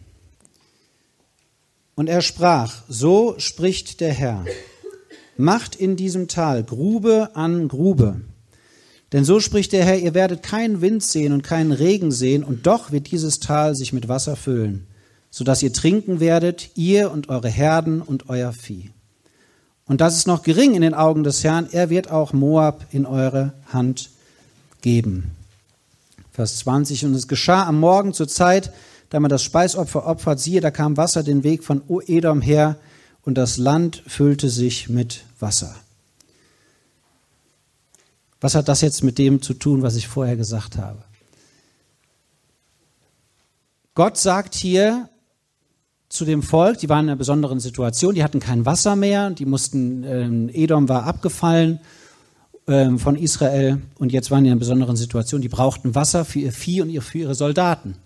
[1.94, 4.44] Und er sprach, so spricht der Herr,
[5.38, 8.20] macht in diesem Tal Grube an Grube.
[9.12, 12.66] Denn so spricht der Herr, ihr werdet keinen Wind sehen und keinen Regen sehen, und
[12.66, 14.86] doch wird dieses Tal sich mit Wasser füllen,
[15.30, 18.90] so dass ihr trinken werdet, ihr und eure Herden und euer Vieh.
[19.86, 23.06] Und das ist noch gering in den Augen des Herrn, er wird auch Moab in
[23.06, 24.10] eure Hand
[24.82, 25.35] geben.
[26.36, 28.70] Vers 20, und es geschah am Morgen zur Zeit,
[29.08, 32.76] da man das Speisopfer opfert, siehe, da kam Wasser den Weg von Edom her,
[33.22, 35.74] und das Land füllte sich mit Wasser.
[38.38, 40.98] Was hat das jetzt mit dem zu tun, was ich vorher gesagt habe?
[43.94, 45.08] Gott sagt hier
[46.10, 49.46] zu dem Volk, die waren in einer besonderen Situation, die hatten kein Wasser mehr, die
[49.46, 51.80] mussten, äh, Edom war abgefallen
[52.66, 56.40] äh, von Israel und jetzt waren die in einer besonderen Situation, die brauchten Wasser für
[56.40, 57.96] ihr Vieh und für ihre Soldaten.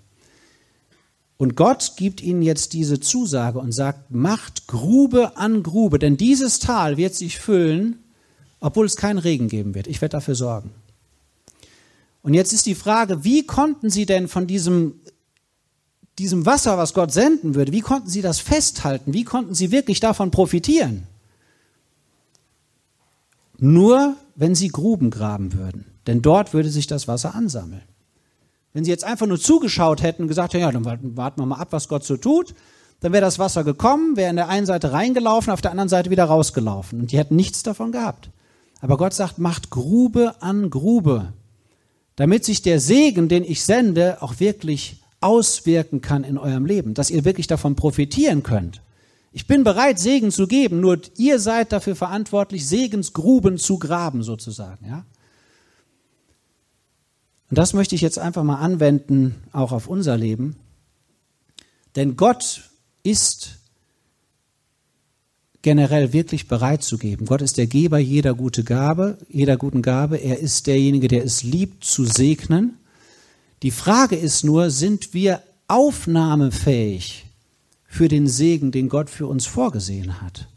[1.37, 6.59] Und Gott gibt ihnen jetzt diese Zusage und sagt, macht Grube an Grube, denn dieses
[6.59, 8.01] Tal wird sich füllen
[8.61, 9.87] obwohl es keinen Regen geben wird.
[9.87, 10.71] Ich werde dafür sorgen.
[12.23, 15.01] Und jetzt ist die Frage, wie konnten sie denn von diesem,
[16.19, 19.15] diesem Wasser, was Gott senden würde, wie konnten sie das festhalten?
[19.15, 21.07] Wie konnten sie wirklich davon profitieren?
[23.59, 25.85] Nur, wenn sie Gruben graben würden.
[26.07, 27.83] Denn dort würde sich das Wasser ansammeln.
[28.73, 31.59] Wenn sie jetzt einfach nur zugeschaut hätten und gesagt hätten, ja, dann warten wir mal
[31.59, 32.55] ab, was Gott so tut,
[33.01, 36.09] dann wäre das Wasser gekommen, wäre in der einen Seite reingelaufen, auf der anderen Seite
[36.11, 37.01] wieder rausgelaufen.
[37.01, 38.31] Und die hätten nichts davon gehabt.
[38.81, 41.35] Aber Gott sagt, macht Grube an Grube,
[42.17, 47.11] damit sich der Segen, den ich sende, auch wirklich auswirken kann in eurem Leben, dass
[47.11, 48.81] ihr wirklich davon profitieren könnt.
[49.33, 54.87] Ich bin bereit, Segen zu geben, nur ihr seid dafür verantwortlich, Segensgruben zu graben, sozusagen,
[54.87, 55.05] ja.
[57.49, 60.57] Und das möchte ich jetzt einfach mal anwenden, auch auf unser Leben.
[61.97, 62.71] Denn Gott
[63.03, 63.59] ist
[65.63, 67.27] generell wirklich bereit zu geben.
[67.27, 70.17] Gott ist der Geber jeder gute Gabe, jeder guten Gabe.
[70.17, 72.79] Er ist derjenige, der es liebt zu segnen.
[73.63, 77.27] Die Frage ist nur, sind wir aufnahmefähig
[77.91, 80.49] für den Segen, den Gott für uns vorgesehen hat?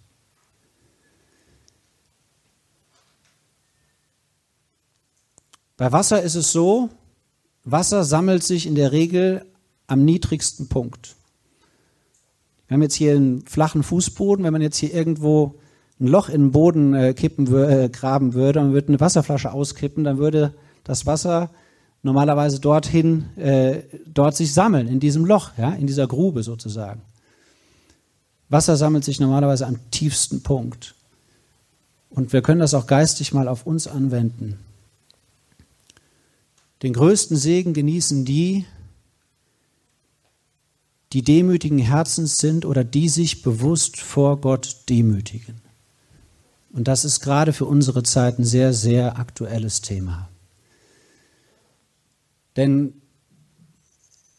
[5.75, 6.89] Bei Wasser ist es so,
[7.65, 9.43] Wasser sammelt sich in der Regel
[9.87, 11.15] am niedrigsten Punkt.
[12.67, 14.45] Wir haben jetzt hier einen flachen Fußboden.
[14.45, 15.55] Wenn man jetzt hier irgendwo
[15.99, 20.03] ein Loch in den Boden äh, kippen, äh, graben würde und würde eine Wasserflasche auskippen,
[20.03, 21.49] dann würde das Wasser
[22.03, 27.01] normalerweise dorthin, äh, dort sich sammeln, in diesem Loch, ja, in dieser Grube sozusagen.
[28.53, 30.95] Wasser sammelt sich normalerweise am tiefsten Punkt.
[32.09, 34.59] Und wir können das auch geistig mal auf uns anwenden.
[36.83, 38.65] Den größten Segen genießen die,
[41.11, 45.61] die demütigen Herzens sind oder die sich bewusst vor Gott demütigen.
[46.71, 50.29] Und das ist gerade für unsere Zeit ein sehr, sehr aktuelles Thema.
[52.55, 53.01] Denn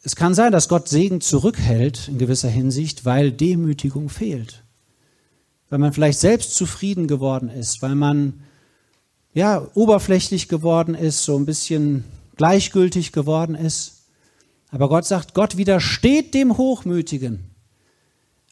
[0.05, 4.63] es kann sein, dass Gott Segen zurückhält in gewisser Hinsicht, weil Demütigung fehlt.
[5.71, 8.43] Weil man vielleicht selbst zufrieden geworden ist, weil man
[9.33, 12.05] ja oberflächlich geworden ist, so ein bisschen
[12.37, 14.03] gleichgültig geworden ist.
[14.71, 17.45] Aber Gott sagt, Gott widersteht dem Hochmütigen,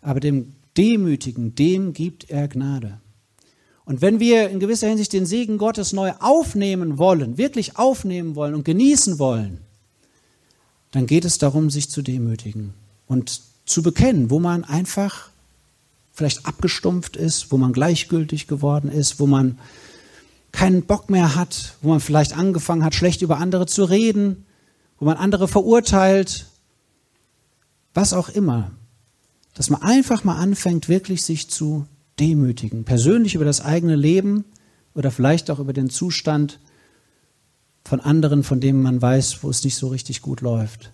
[0.00, 2.98] aber dem Demütigen, dem gibt er Gnade.
[3.84, 8.54] Und wenn wir in gewisser Hinsicht den Segen Gottes neu aufnehmen wollen, wirklich aufnehmen wollen
[8.54, 9.60] und genießen wollen,
[10.92, 12.74] dann geht es darum, sich zu demütigen
[13.06, 15.30] und zu bekennen, wo man einfach
[16.12, 19.58] vielleicht abgestumpft ist, wo man gleichgültig geworden ist, wo man
[20.52, 24.44] keinen Bock mehr hat, wo man vielleicht angefangen hat, schlecht über andere zu reden,
[24.98, 26.46] wo man andere verurteilt,
[27.94, 28.70] was auch immer.
[29.54, 31.86] Dass man einfach mal anfängt, wirklich sich zu
[32.20, 34.44] demütigen, persönlich über das eigene Leben
[34.94, 36.58] oder vielleicht auch über den Zustand
[37.84, 40.92] von anderen, von dem man weiß, wo es nicht so richtig gut läuft.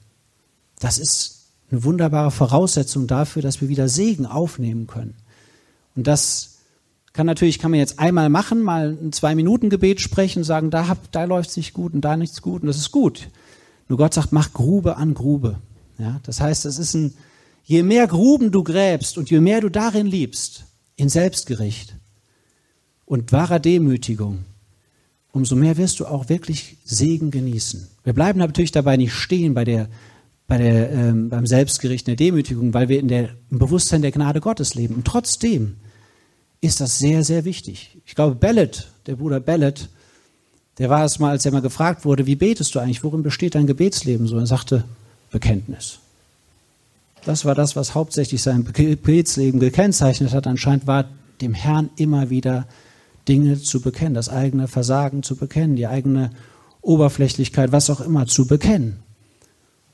[0.78, 5.14] Das ist eine wunderbare Voraussetzung dafür, dass wir wieder Segen aufnehmen können.
[5.94, 6.58] Und das
[7.12, 11.50] kann natürlich, kann man jetzt einmal machen, mal ein Zwei-Minuten-Gebet sprechen, sagen, da, da läuft
[11.50, 13.28] es nicht gut und da nichts gut und das ist gut.
[13.88, 15.58] Nur Gott sagt, mach Grube an Grube.
[15.98, 17.14] Ja, das heißt, es ist ein,
[17.64, 21.96] je mehr Gruben du gräbst und je mehr du darin liebst, in Selbstgericht
[23.04, 24.44] und wahrer Demütigung,
[25.39, 27.86] umso mehr wirst du auch wirklich Segen genießen.
[28.05, 29.89] Wir bleiben natürlich dabei nicht stehen bei der,
[30.47, 34.12] bei der, ähm, beim Selbstgericht in der Demütigung, weil wir in der, im Bewusstsein der
[34.12, 34.97] Gnade Gottes leben.
[34.97, 35.76] Und trotzdem
[36.61, 37.97] ist das sehr, sehr wichtig.
[38.05, 39.89] Ich glaube, Bellet, der Bruder Bellet,
[40.78, 43.55] der war es mal, als er mal gefragt wurde, wie betest du eigentlich, worin besteht
[43.55, 44.39] dein Gebetsleben so?
[44.39, 44.84] Er sagte,
[45.30, 45.99] Bekenntnis.
[47.24, 50.47] Das war das, was hauptsächlich sein Gebetsleben gekennzeichnet hat.
[50.47, 51.05] Anscheinend war
[51.41, 52.66] dem Herrn immer wieder
[53.28, 56.30] Dinge zu bekennen, das eigene Versagen zu bekennen, die eigene
[56.80, 59.00] Oberflächlichkeit, was auch immer, zu bekennen.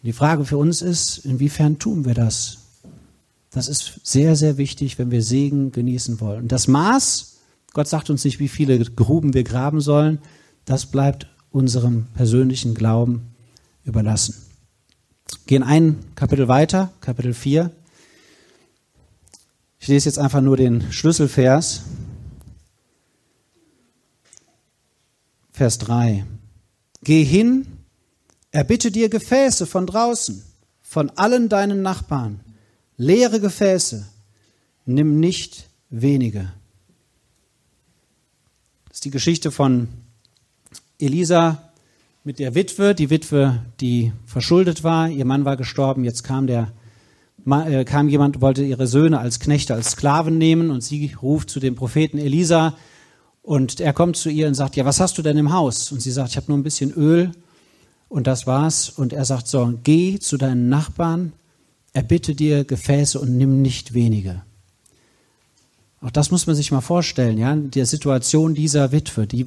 [0.03, 2.59] Die Frage für uns ist, inwiefern tun wir das?
[3.51, 6.49] Das ist sehr, sehr wichtig, wenn wir Segen genießen wollen.
[6.49, 7.39] Das Maß,
[7.73, 10.19] Gott sagt uns nicht, wie viele Gruben wir graben sollen,
[10.65, 13.35] das bleibt unserem persönlichen Glauben
[13.85, 14.35] überlassen.
[15.47, 17.71] Gehen ein Kapitel weiter, Kapitel 4.
[19.79, 21.83] Ich lese jetzt einfach nur den Schlüsselvers.
[25.55, 26.25] Vers 3.
[27.05, 27.69] Geh hin,
[28.51, 30.43] erbitte dir Gefäße von draußen,
[30.83, 32.41] von allen deinen Nachbarn,
[32.97, 34.05] leere Gefäße,
[34.85, 36.53] nimm nicht wenige.
[38.89, 39.87] Das ist die Geschichte von
[40.99, 41.71] Elisa
[42.25, 46.73] mit der Witwe, die Witwe, die verschuldet war, ihr Mann war gestorben, jetzt kam der
[47.47, 50.71] äh, kam jemand, wollte ihre Söhne als Knechte, als Sklaven nehmen.
[50.71, 52.75] Und sie ruft zu dem Propheten Elisa
[53.45, 55.93] und er kommt zu ihr und sagt, ja, was hast du denn im Haus?
[55.93, 57.31] Und sie sagt, ich habe nur ein bisschen Öl
[58.09, 58.89] und das war's.
[58.89, 61.35] Und er sagt so, geh zu deinen Nachbarn,
[61.93, 64.43] erbitte dir Gefäße und nimm nicht wenige.
[66.01, 69.45] Auch das muss man sich mal vorstellen, ja, der Situation dieser Witwe, die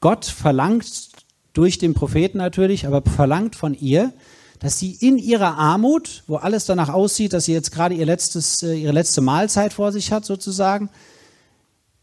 [0.00, 1.10] Gott verlangt
[1.52, 4.14] durch den Propheten natürlich, aber verlangt von ihr,
[4.58, 8.62] dass sie in ihrer Armut, wo alles danach aussieht, dass sie jetzt gerade ihr letztes,
[8.62, 10.88] äh, ihre letzte Mahlzeit vor sich hat sozusagen,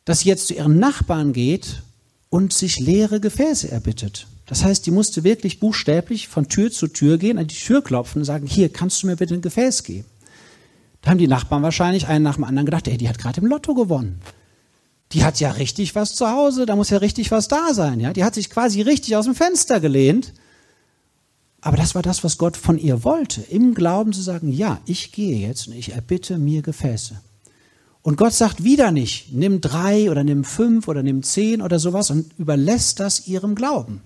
[0.05, 1.81] dass sie jetzt zu ihren Nachbarn geht
[2.29, 4.27] und sich leere Gefäße erbittet.
[4.45, 8.21] Das heißt, die musste wirklich buchstäblich von Tür zu Tür gehen, an die Tür klopfen
[8.21, 10.05] und sagen, hier, kannst du mir bitte ein Gefäß geben?
[11.01, 13.47] Da haben die Nachbarn wahrscheinlich einen nach dem anderen gedacht, ey, die hat gerade im
[13.47, 14.21] Lotto gewonnen.
[15.11, 18.11] Die hat ja richtig was zu Hause, da muss ja richtig was da sein, ja?
[18.11, 20.33] Die hat sich quasi richtig aus dem Fenster gelehnt.
[21.61, 25.11] Aber das war das, was Gott von ihr wollte, im Glauben zu sagen, ja, ich
[25.11, 27.19] gehe jetzt und ich erbitte mir Gefäße.
[28.05, 32.11] Und Gott sagt wieder nicht, nimm drei oder nimm fünf oder nimm zehn oder sowas
[32.11, 34.01] und überlässt das ihrem Glauben.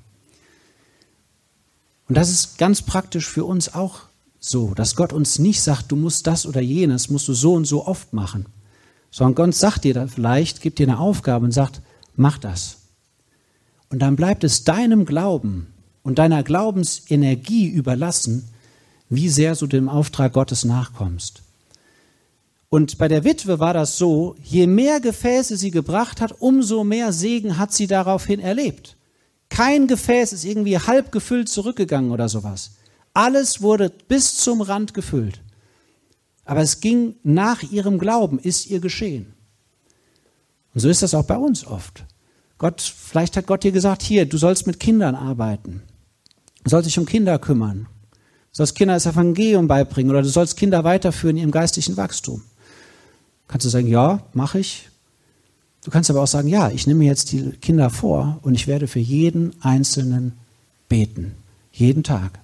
[2.07, 4.03] Und das ist ganz praktisch für uns auch
[4.39, 7.65] so, dass Gott uns nicht sagt, du musst das oder jenes, musst du so und
[7.65, 8.45] so oft machen,
[9.11, 11.81] sondern Gott sagt dir da vielleicht, gibt dir eine Aufgabe und sagt,
[12.15, 12.77] mach das.
[13.89, 15.73] Und dann bleibt es deinem Glauben
[16.03, 18.47] und deiner Glaubensenergie überlassen,
[19.09, 21.43] wie sehr du dem Auftrag Gottes nachkommst.
[22.69, 27.11] Und bei der Witwe war das so, je mehr Gefäße sie gebracht hat, umso mehr
[27.11, 28.95] Segen hat sie daraufhin erlebt.
[29.49, 32.71] Kein Gefäß ist irgendwie halb gefüllt zurückgegangen oder sowas.
[33.13, 35.41] Alles wurde bis zum Rand gefüllt.
[36.45, 39.33] Aber es ging nach ihrem Glauben, ist ihr geschehen.
[40.73, 42.05] Und so ist das auch bei uns oft.
[42.59, 45.81] Gott, vielleicht hat Gott dir gesagt, hier, du sollst mit Kindern arbeiten.
[46.63, 47.87] Du sollst dich um Kinder kümmern.
[48.51, 52.43] Du sollst Kinder das Evangelium beibringen oder du sollst Kinder weiterführen in ihrem geistlichen Wachstum.
[53.49, 54.89] Kannst du sagen, ja, mache ich.
[55.83, 58.87] Du kannst aber auch sagen, ja, ich nehme jetzt die Kinder vor und ich werde
[58.87, 60.33] für jeden Einzelnen
[60.87, 61.35] beten.
[61.71, 62.39] Jeden Tag.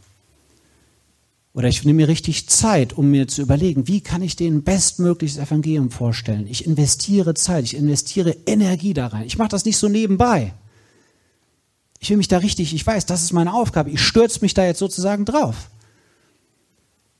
[1.53, 5.37] Oder ich nehme mir richtig Zeit, um mir zu überlegen, wie kann ich denen bestmögliches
[5.37, 6.47] Evangelium vorstellen.
[6.47, 9.27] Ich investiere Zeit, ich investiere Energie da rein.
[9.27, 10.53] Ich mache das nicht so nebenbei.
[11.99, 13.91] Ich will mich da richtig, ich weiß, das ist meine Aufgabe.
[13.91, 15.69] Ich stürze mich da jetzt sozusagen drauf.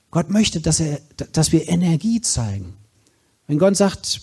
[0.09, 0.99] Gott möchte, dass, er,
[1.31, 2.73] dass wir Energie zeigen.
[3.47, 4.21] Wenn Gott sagt,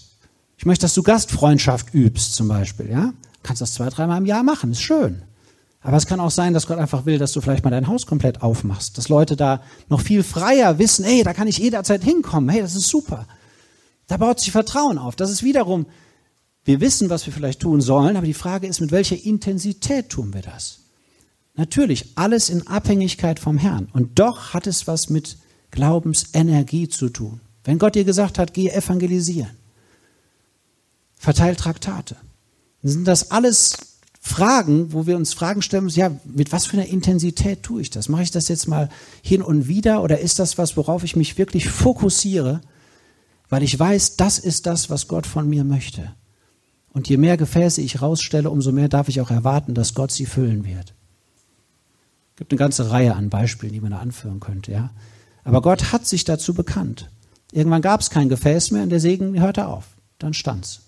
[0.56, 3.12] ich möchte, dass du Gastfreundschaft übst zum Beispiel, ja,
[3.42, 5.22] kannst das zwei, dreimal im Jahr machen, ist schön.
[5.80, 8.06] Aber es kann auch sein, dass Gott einfach will, dass du vielleicht mal dein Haus
[8.06, 12.48] komplett aufmachst, dass Leute da noch viel freier wissen, hey, da kann ich jederzeit hinkommen,
[12.48, 13.26] hey, das ist super.
[14.06, 15.16] Da baut sich Vertrauen auf.
[15.16, 15.86] Das ist wiederum,
[16.64, 20.32] wir wissen, was wir vielleicht tun sollen, aber die Frage ist, mit welcher Intensität tun
[20.32, 20.78] wir das?
[21.54, 23.88] Natürlich, alles in Abhängigkeit vom Herrn.
[23.92, 25.38] Und doch hat es was mit
[25.72, 27.40] Glaubensenergie zu tun.
[27.64, 29.50] Wenn Gott dir gesagt hat, geh evangelisieren,
[31.16, 32.16] verteil Traktate,
[32.82, 33.76] dann sind das alles
[34.20, 37.90] Fragen, wo wir uns Fragen stellen müssen, ja, mit was für einer Intensität tue ich
[37.90, 38.08] das?
[38.08, 38.88] Mache ich das jetzt mal
[39.20, 42.60] hin und wieder oder ist das was, worauf ich mich wirklich fokussiere,
[43.48, 46.14] weil ich weiß, das ist das, was Gott von mir möchte.
[46.92, 50.26] Und je mehr Gefäße ich rausstelle, umso mehr darf ich auch erwarten, dass Gott sie
[50.26, 50.94] füllen wird.
[52.32, 54.90] Es gibt eine ganze Reihe an Beispielen, die man da anführen könnte, ja.
[55.44, 57.10] Aber Gott hat sich dazu bekannt.
[57.53, 59.84] Irgendwann gab es kein Gefäß mehr und der Segen hörte auf.
[60.18, 60.80] Dann stand's.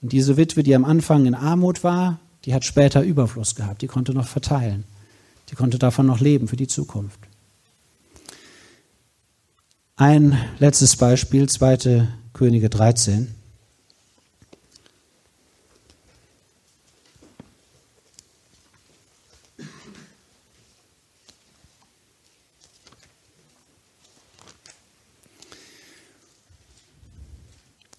[0.00, 3.82] Und diese Witwe, die am Anfang in Armut war, die hat später Überfluss gehabt.
[3.82, 4.84] Die konnte noch verteilen.
[5.50, 7.20] Die konnte davon noch leben für die Zukunft.
[9.96, 12.08] Ein letztes Beispiel, 2.
[12.32, 13.34] Könige 13.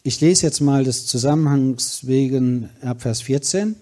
[0.07, 3.75] Ich lese jetzt mal des Zusammenhangs wegen ab Vers 14.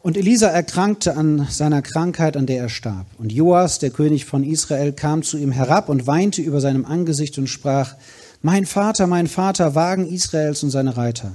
[0.00, 3.06] Und Elisa erkrankte an seiner Krankheit, an der er starb.
[3.18, 7.36] Und Joas, der König von Israel, kam zu ihm herab und weinte über seinem Angesicht
[7.36, 7.96] und sprach,
[8.42, 11.32] Mein Vater, mein Vater, Wagen Israels und seine Reiter.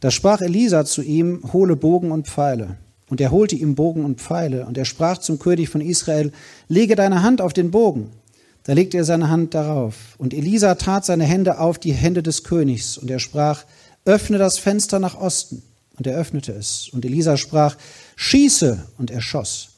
[0.00, 2.78] Da sprach Elisa zu ihm, hole Bogen und Pfeile.
[3.08, 4.66] Und er holte ihm Bogen und Pfeile.
[4.66, 6.32] Und er sprach zum König von Israel,
[6.66, 8.10] lege deine Hand auf den Bogen.
[8.68, 9.94] Da legte er seine Hand darauf.
[10.18, 12.98] Und Elisa tat seine Hände auf die Hände des Königs.
[12.98, 13.64] Und er sprach,
[14.04, 15.62] öffne das Fenster nach Osten.
[15.96, 16.90] Und er öffnete es.
[16.92, 17.78] Und Elisa sprach,
[18.16, 18.84] schieße.
[18.98, 19.70] Und er schoss.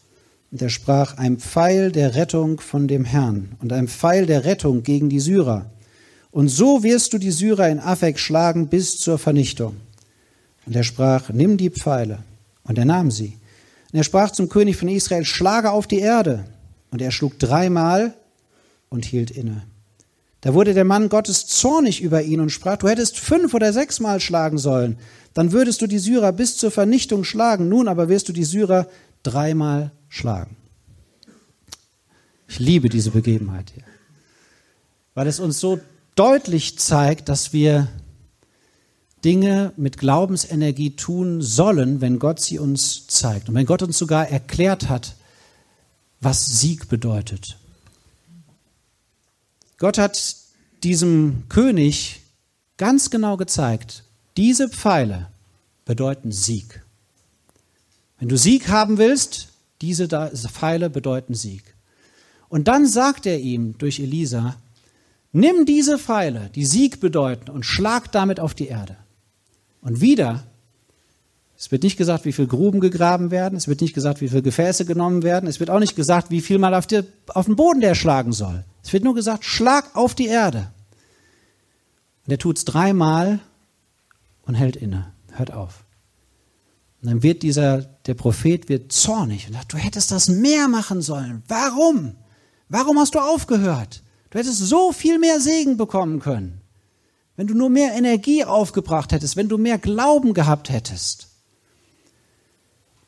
[0.51, 4.83] Und er sprach, ein Pfeil der Rettung von dem Herrn und ein Pfeil der Rettung
[4.83, 5.67] gegen die Syrer.
[6.33, 9.77] Und so wirst du die Syrer in Afek schlagen bis zur Vernichtung.
[10.67, 12.25] Und er sprach, nimm die Pfeile.
[12.65, 13.39] Und er nahm sie.
[13.93, 16.45] Und er sprach zum König von Israel, schlage auf die Erde.
[16.91, 18.15] Und er schlug dreimal
[18.91, 19.63] und hielt inne.
[20.43, 24.21] Da wurde der Mann Gottes zornig über ihn und sprach, du hättest fünf oder sechsmal
[24.21, 24.99] schlagen sollen
[25.35, 27.69] dann würdest du die Syrer bis zur Vernichtung schlagen.
[27.69, 28.89] Nun aber wirst du die Syrer
[29.23, 30.57] dreimal schlagen.
[32.49, 33.85] Ich liebe diese Begebenheit hier,
[35.15, 35.79] weil es uns so
[36.17, 37.87] deutlich zeigt, dass wir
[39.25, 43.49] Dinge mit Glaubensenergie tun sollen, wenn Gott sie uns zeigt.
[43.49, 45.15] Und wenn Gott uns sogar erklärt hat,
[46.21, 47.60] was Sieg bedeutet.
[49.81, 50.37] Gott hat
[50.85, 52.21] diesem König
[52.77, 54.05] ganz genau gezeigt,
[54.37, 55.29] diese Pfeile
[55.87, 56.83] bedeuten Sieg.
[58.19, 59.49] Wenn du Sieg haben willst,
[59.81, 61.75] diese Pfeile bedeuten Sieg.
[62.51, 64.57] Und dann sagt er ihm durch Elisa,
[65.33, 68.99] nimm diese Pfeile, die Sieg bedeuten, und schlag damit auf die Erde.
[69.81, 70.45] Und wieder,
[71.57, 74.43] es wird nicht gesagt, wie viele Gruben gegraben werden, es wird nicht gesagt, wie viele
[74.43, 77.57] Gefäße genommen werden, es wird auch nicht gesagt, wie viel mal auf, die, auf den
[77.57, 78.65] Boden der schlagen soll.
[78.91, 80.73] Es wird nur gesagt, schlag auf die Erde.
[82.27, 83.39] Und er tut es dreimal
[84.43, 85.85] und hält inne, hört auf.
[87.01, 91.03] Und dann wird dieser, der Prophet wird zornig und sagt, du hättest das mehr machen
[91.03, 91.45] sollen.
[91.47, 92.17] Warum?
[92.69, 94.03] Warum hast du aufgehört?
[94.31, 96.61] Du hättest so viel mehr Segen bekommen können.
[97.37, 101.29] Wenn du nur mehr Energie aufgebracht hättest, wenn du mehr Glauben gehabt hättest.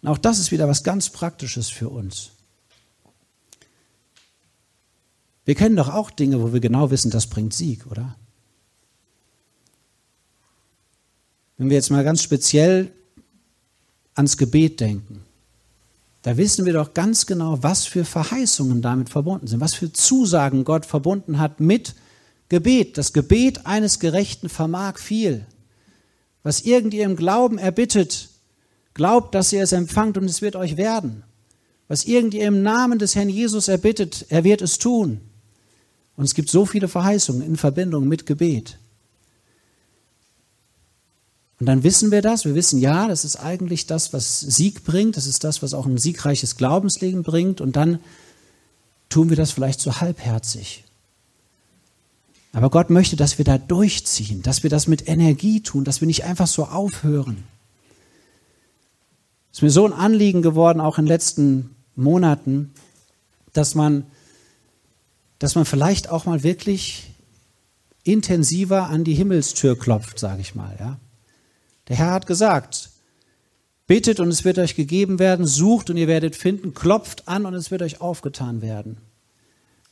[0.00, 2.30] Und auch das ist wieder was ganz Praktisches für uns.
[5.44, 8.16] Wir kennen doch auch Dinge, wo wir genau wissen, das bringt Sieg, oder?
[11.58, 12.92] Wenn wir jetzt mal ganz speziell
[14.14, 15.24] ans Gebet denken,
[16.22, 20.64] da wissen wir doch ganz genau, was für Verheißungen damit verbunden sind, was für Zusagen
[20.64, 21.96] Gott verbunden hat mit
[22.48, 22.96] Gebet.
[22.96, 25.46] Das Gebet eines Gerechten vermag viel.
[26.44, 28.28] Was irgend ihr im Glauben erbittet,
[28.94, 31.24] glaubt, dass ihr es empfangt und es wird euch werden.
[31.88, 35.20] Was irgend ihr im Namen des Herrn Jesus erbittet, er wird es tun.
[36.22, 38.78] Und es gibt so viele Verheißungen in Verbindung mit Gebet.
[41.58, 45.16] Und dann wissen wir das, wir wissen, ja, das ist eigentlich das, was Sieg bringt,
[45.16, 47.60] das ist das, was auch ein siegreiches Glaubensleben bringt.
[47.60, 47.98] Und dann
[49.08, 50.84] tun wir das vielleicht so halbherzig.
[52.52, 56.06] Aber Gott möchte, dass wir da durchziehen, dass wir das mit Energie tun, dass wir
[56.06, 57.42] nicht einfach so aufhören.
[59.50, 62.72] Es ist mir so ein Anliegen geworden, auch in den letzten Monaten,
[63.52, 64.06] dass man,
[65.42, 67.10] dass man vielleicht auch mal wirklich
[68.04, 70.76] intensiver an die Himmelstür klopft, sage ich mal.
[70.78, 71.00] Ja?
[71.88, 72.90] Der Herr hat gesagt,
[73.88, 77.54] bittet und es wird euch gegeben werden, sucht und ihr werdet finden, klopft an und
[77.54, 78.98] es wird euch aufgetan werden.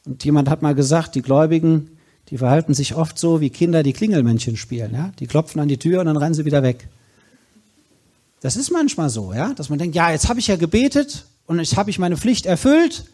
[0.06, 1.98] Und jemand hat mal gesagt, die Gläubigen,
[2.28, 4.94] die verhalten sich oft so wie Kinder, die Klingelmännchen spielen.
[4.94, 5.10] Ja?
[5.18, 6.86] Die klopfen an die Tür und dann rennen sie wieder weg.
[8.40, 11.58] Das ist manchmal so, ja, dass man denkt, ja, jetzt habe ich ja gebetet und
[11.58, 13.06] jetzt habe ich meine Pflicht erfüllt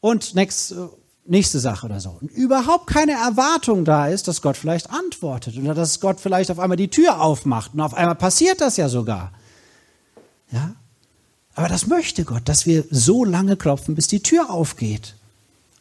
[0.00, 0.74] und next,
[1.24, 2.18] nächste Sache oder so.
[2.20, 6.58] Und überhaupt keine Erwartung da ist, dass Gott vielleicht antwortet oder dass Gott vielleicht auf
[6.58, 7.74] einmal die Tür aufmacht.
[7.74, 9.32] Und auf einmal passiert das ja sogar.
[10.50, 10.74] Ja?
[11.54, 15.14] Aber das möchte Gott, dass wir so lange klopfen, bis die Tür aufgeht.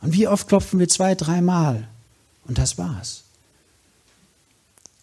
[0.02, 1.88] Und wie oft klopfen wir zwei, dreimal?
[2.48, 3.24] Und das war's.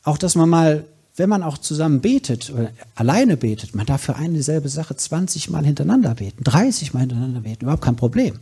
[0.03, 0.85] Auch, dass man mal,
[1.17, 5.51] wenn man auch zusammen betet oder alleine betet, man darf für eine dieselbe Sache 20
[5.51, 8.39] Mal hintereinander beten, 30 Mal hintereinander beten, überhaupt kein Problem.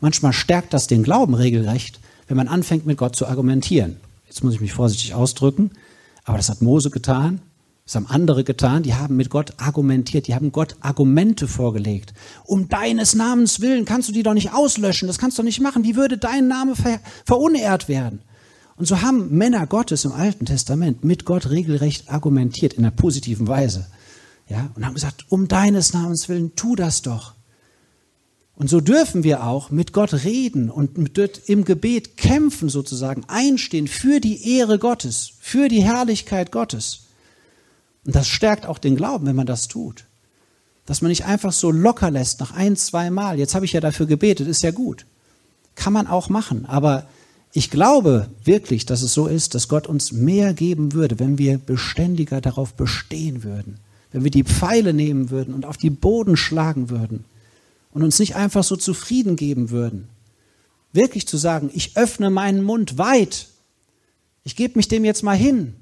[0.00, 3.96] Manchmal stärkt das den Glauben regelrecht, wenn man anfängt, mit Gott zu argumentieren.
[4.26, 5.70] Jetzt muss ich mich vorsichtig ausdrücken,
[6.24, 7.40] aber das hat Mose getan,
[7.84, 12.14] das haben andere getan, die haben mit Gott argumentiert, die haben Gott Argumente vorgelegt.
[12.44, 15.84] Um deines Namens willen kannst du die doch nicht auslöschen, das kannst du nicht machen.
[15.84, 18.22] Wie würde dein Name ver verunehrt werden?
[18.76, 23.46] Und so haben Männer Gottes im Alten Testament mit Gott regelrecht argumentiert in einer positiven
[23.46, 23.86] Weise.
[24.48, 27.33] Ja, und haben gesagt, um deines Namens willen, tu das doch.
[28.56, 33.88] Und so dürfen wir auch mit Gott reden und mit, im Gebet kämpfen sozusagen, einstehen
[33.88, 37.06] für die Ehre Gottes, für die Herrlichkeit Gottes.
[38.06, 40.04] Und das stärkt auch den Glauben, wenn man das tut.
[40.86, 43.38] Dass man nicht einfach so locker lässt nach ein, zwei Mal.
[43.38, 45.06] Jetzt habe ich ja dafür gebetet, ist ja gut.
[45.74, 46.66] Kann man auch machen.
[46.66, 47.08] Aber
[47.52, 51.58] ich glaube wirklich, dass es so ist, dass Gott uns mehr geben würde, wenn wir
[51.58, 53.80] beständiger darauf bestehen würden.
[54.12, 57.24] Wenn wir die Pfeile nehmen würden und auf die Boden schlagen würden
[57.94, 60.08] und uns nicht einfach so zufrieden geben würden.
[60.92, 63.48] Wirklich zu sagen, ich öffne meinen Mund weit.
[64.42, 65.74] Ich gebe mich dem jetzt mal hin.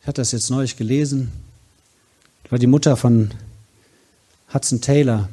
[0.00, 1.30] Ich hatte das jetzt neulich gelesen.
[2.44, 3.32] Das war die Mutter von
[4.52, 5.28] Hudson Taylor.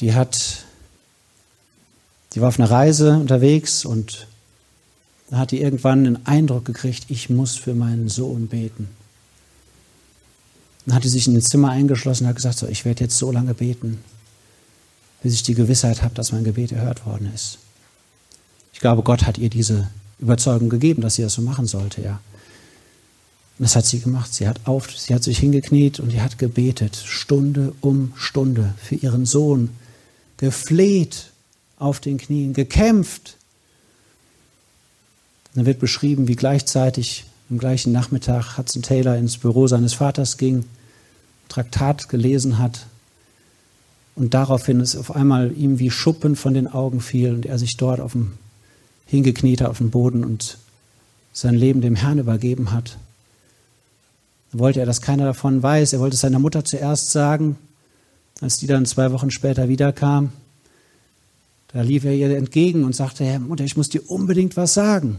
[0.00, 0.64] Die hat,
[2.34, 4.26] die war auf einer Reise unterwegs und
[5.30, 8.88] da hat die irgendwann den Eindruck gekriegt, ich muss für meinen Sohn beten.
[10.88, 13.18] Dann hat sie sich in ein Zimmer eingeschlossen und hat gesagt, so, ich werde jetzt
[13.18, 14.02] so lange beten,
[15.22, 17.58] bis ich die Gewissheit habe, dass mein Gebet erhört worden ist.
[18.72, 22.20] Ich glaube, Gott hat ihr diese Überzeugung gegeben, dass sie das so machen sollte, ja.
[23.58, 24.32] Und das hat sie gemacht.
[24.32, 28.94] Sie hat auf, sie hat sich hingekniet und sie hat gebetet, Stunde um Stunde für
[28.94, 29.68] ihren Sohn,
[30.38, 31.32] gefleht
[31.76, 33.36] auf den Knien, gekämpft.
[35.54, 40.64] dann wird beschrieben, wie gleichzeitig am gleichen Nachmittag Hudson Taylor ins Büro seines Vaters ging
[41.48, 42.86] Traktat gelesen hat
[44.14, 47.76] und daraufhin es auf einmal ihm wie Schuppen von den Augen fiel und er sich
[47.76, 48.32] dort auf dem
[49.06, 50.58] hingekniete auf dem Boden und
[51.32, 52.98] sein Leben dem Herrn übergeben hat.
[54.52, 55.92] Dann wollte er, dass keiner davon weiß.
[55.92, 57.56] Er wollte es seiner Mutter zuerst sagen,
[58.40, 60.32] als die dann zwei Wochen später wiederkam.
[61.68, 65.18] Da lief er ihr entgegen und sagte, Herr Mutter, ich muss dir unbedingt was sagen.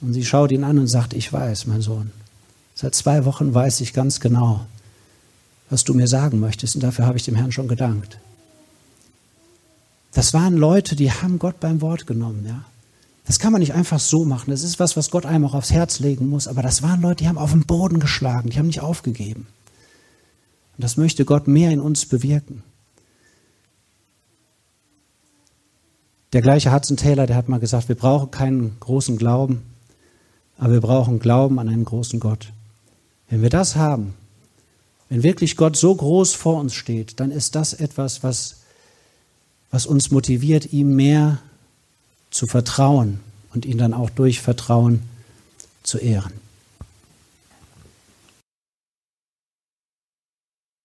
[0.00, 2.10] Und sie schaut ihn an und sagt, ich weiß, mein Sohn.
[2.74, 4.66] Seit zwei Wochen weiß ich ganz genau,
[5.70, 6.74] was du mir sagen möchtest.
[6.74, 8.18] Und dafür habe ich dem Herrn schon gedankt.
[10.12, 12.44] Das waren Leute, die haben Gott beim Wort genommen.
[12.46, 12.64] Ja?
[13.26, 14.50] Das kann man nicht einfach so machen.
[14.50, 16.48] Das ist was, was Gott einem auch aufs Herz legen muss.
[16.48, 18.50] Aber das waren Leute, die haben auf den Boden geschlagen.
[18.50, 19.46] Die haben nicht aufgegeben.
[20.76, 22.62] Und das möchte Gott mehr in uns bewirken.
[26.32, 29.62] Der gleiche Hudson Taylor, der hat mal gesagt, wir brauchen keinen großen Glauben,
[30.58, 32.52] aber wir brauchen Glauben an einen großen Gott.
[33.28, 34.14] Wenn wir das haben,
[35.08, 38.56] wenn wirklich Gott so groß vor uns steht, dann ist das etwas, was,
[39.70, 41.38] was uns motiviert, ihm mehr
[42.30, 43.20] zu vertrauen
[43.54, 45.02] und ihn dann auch durch Vertrauen
[45.82, 46.45] zu ehren.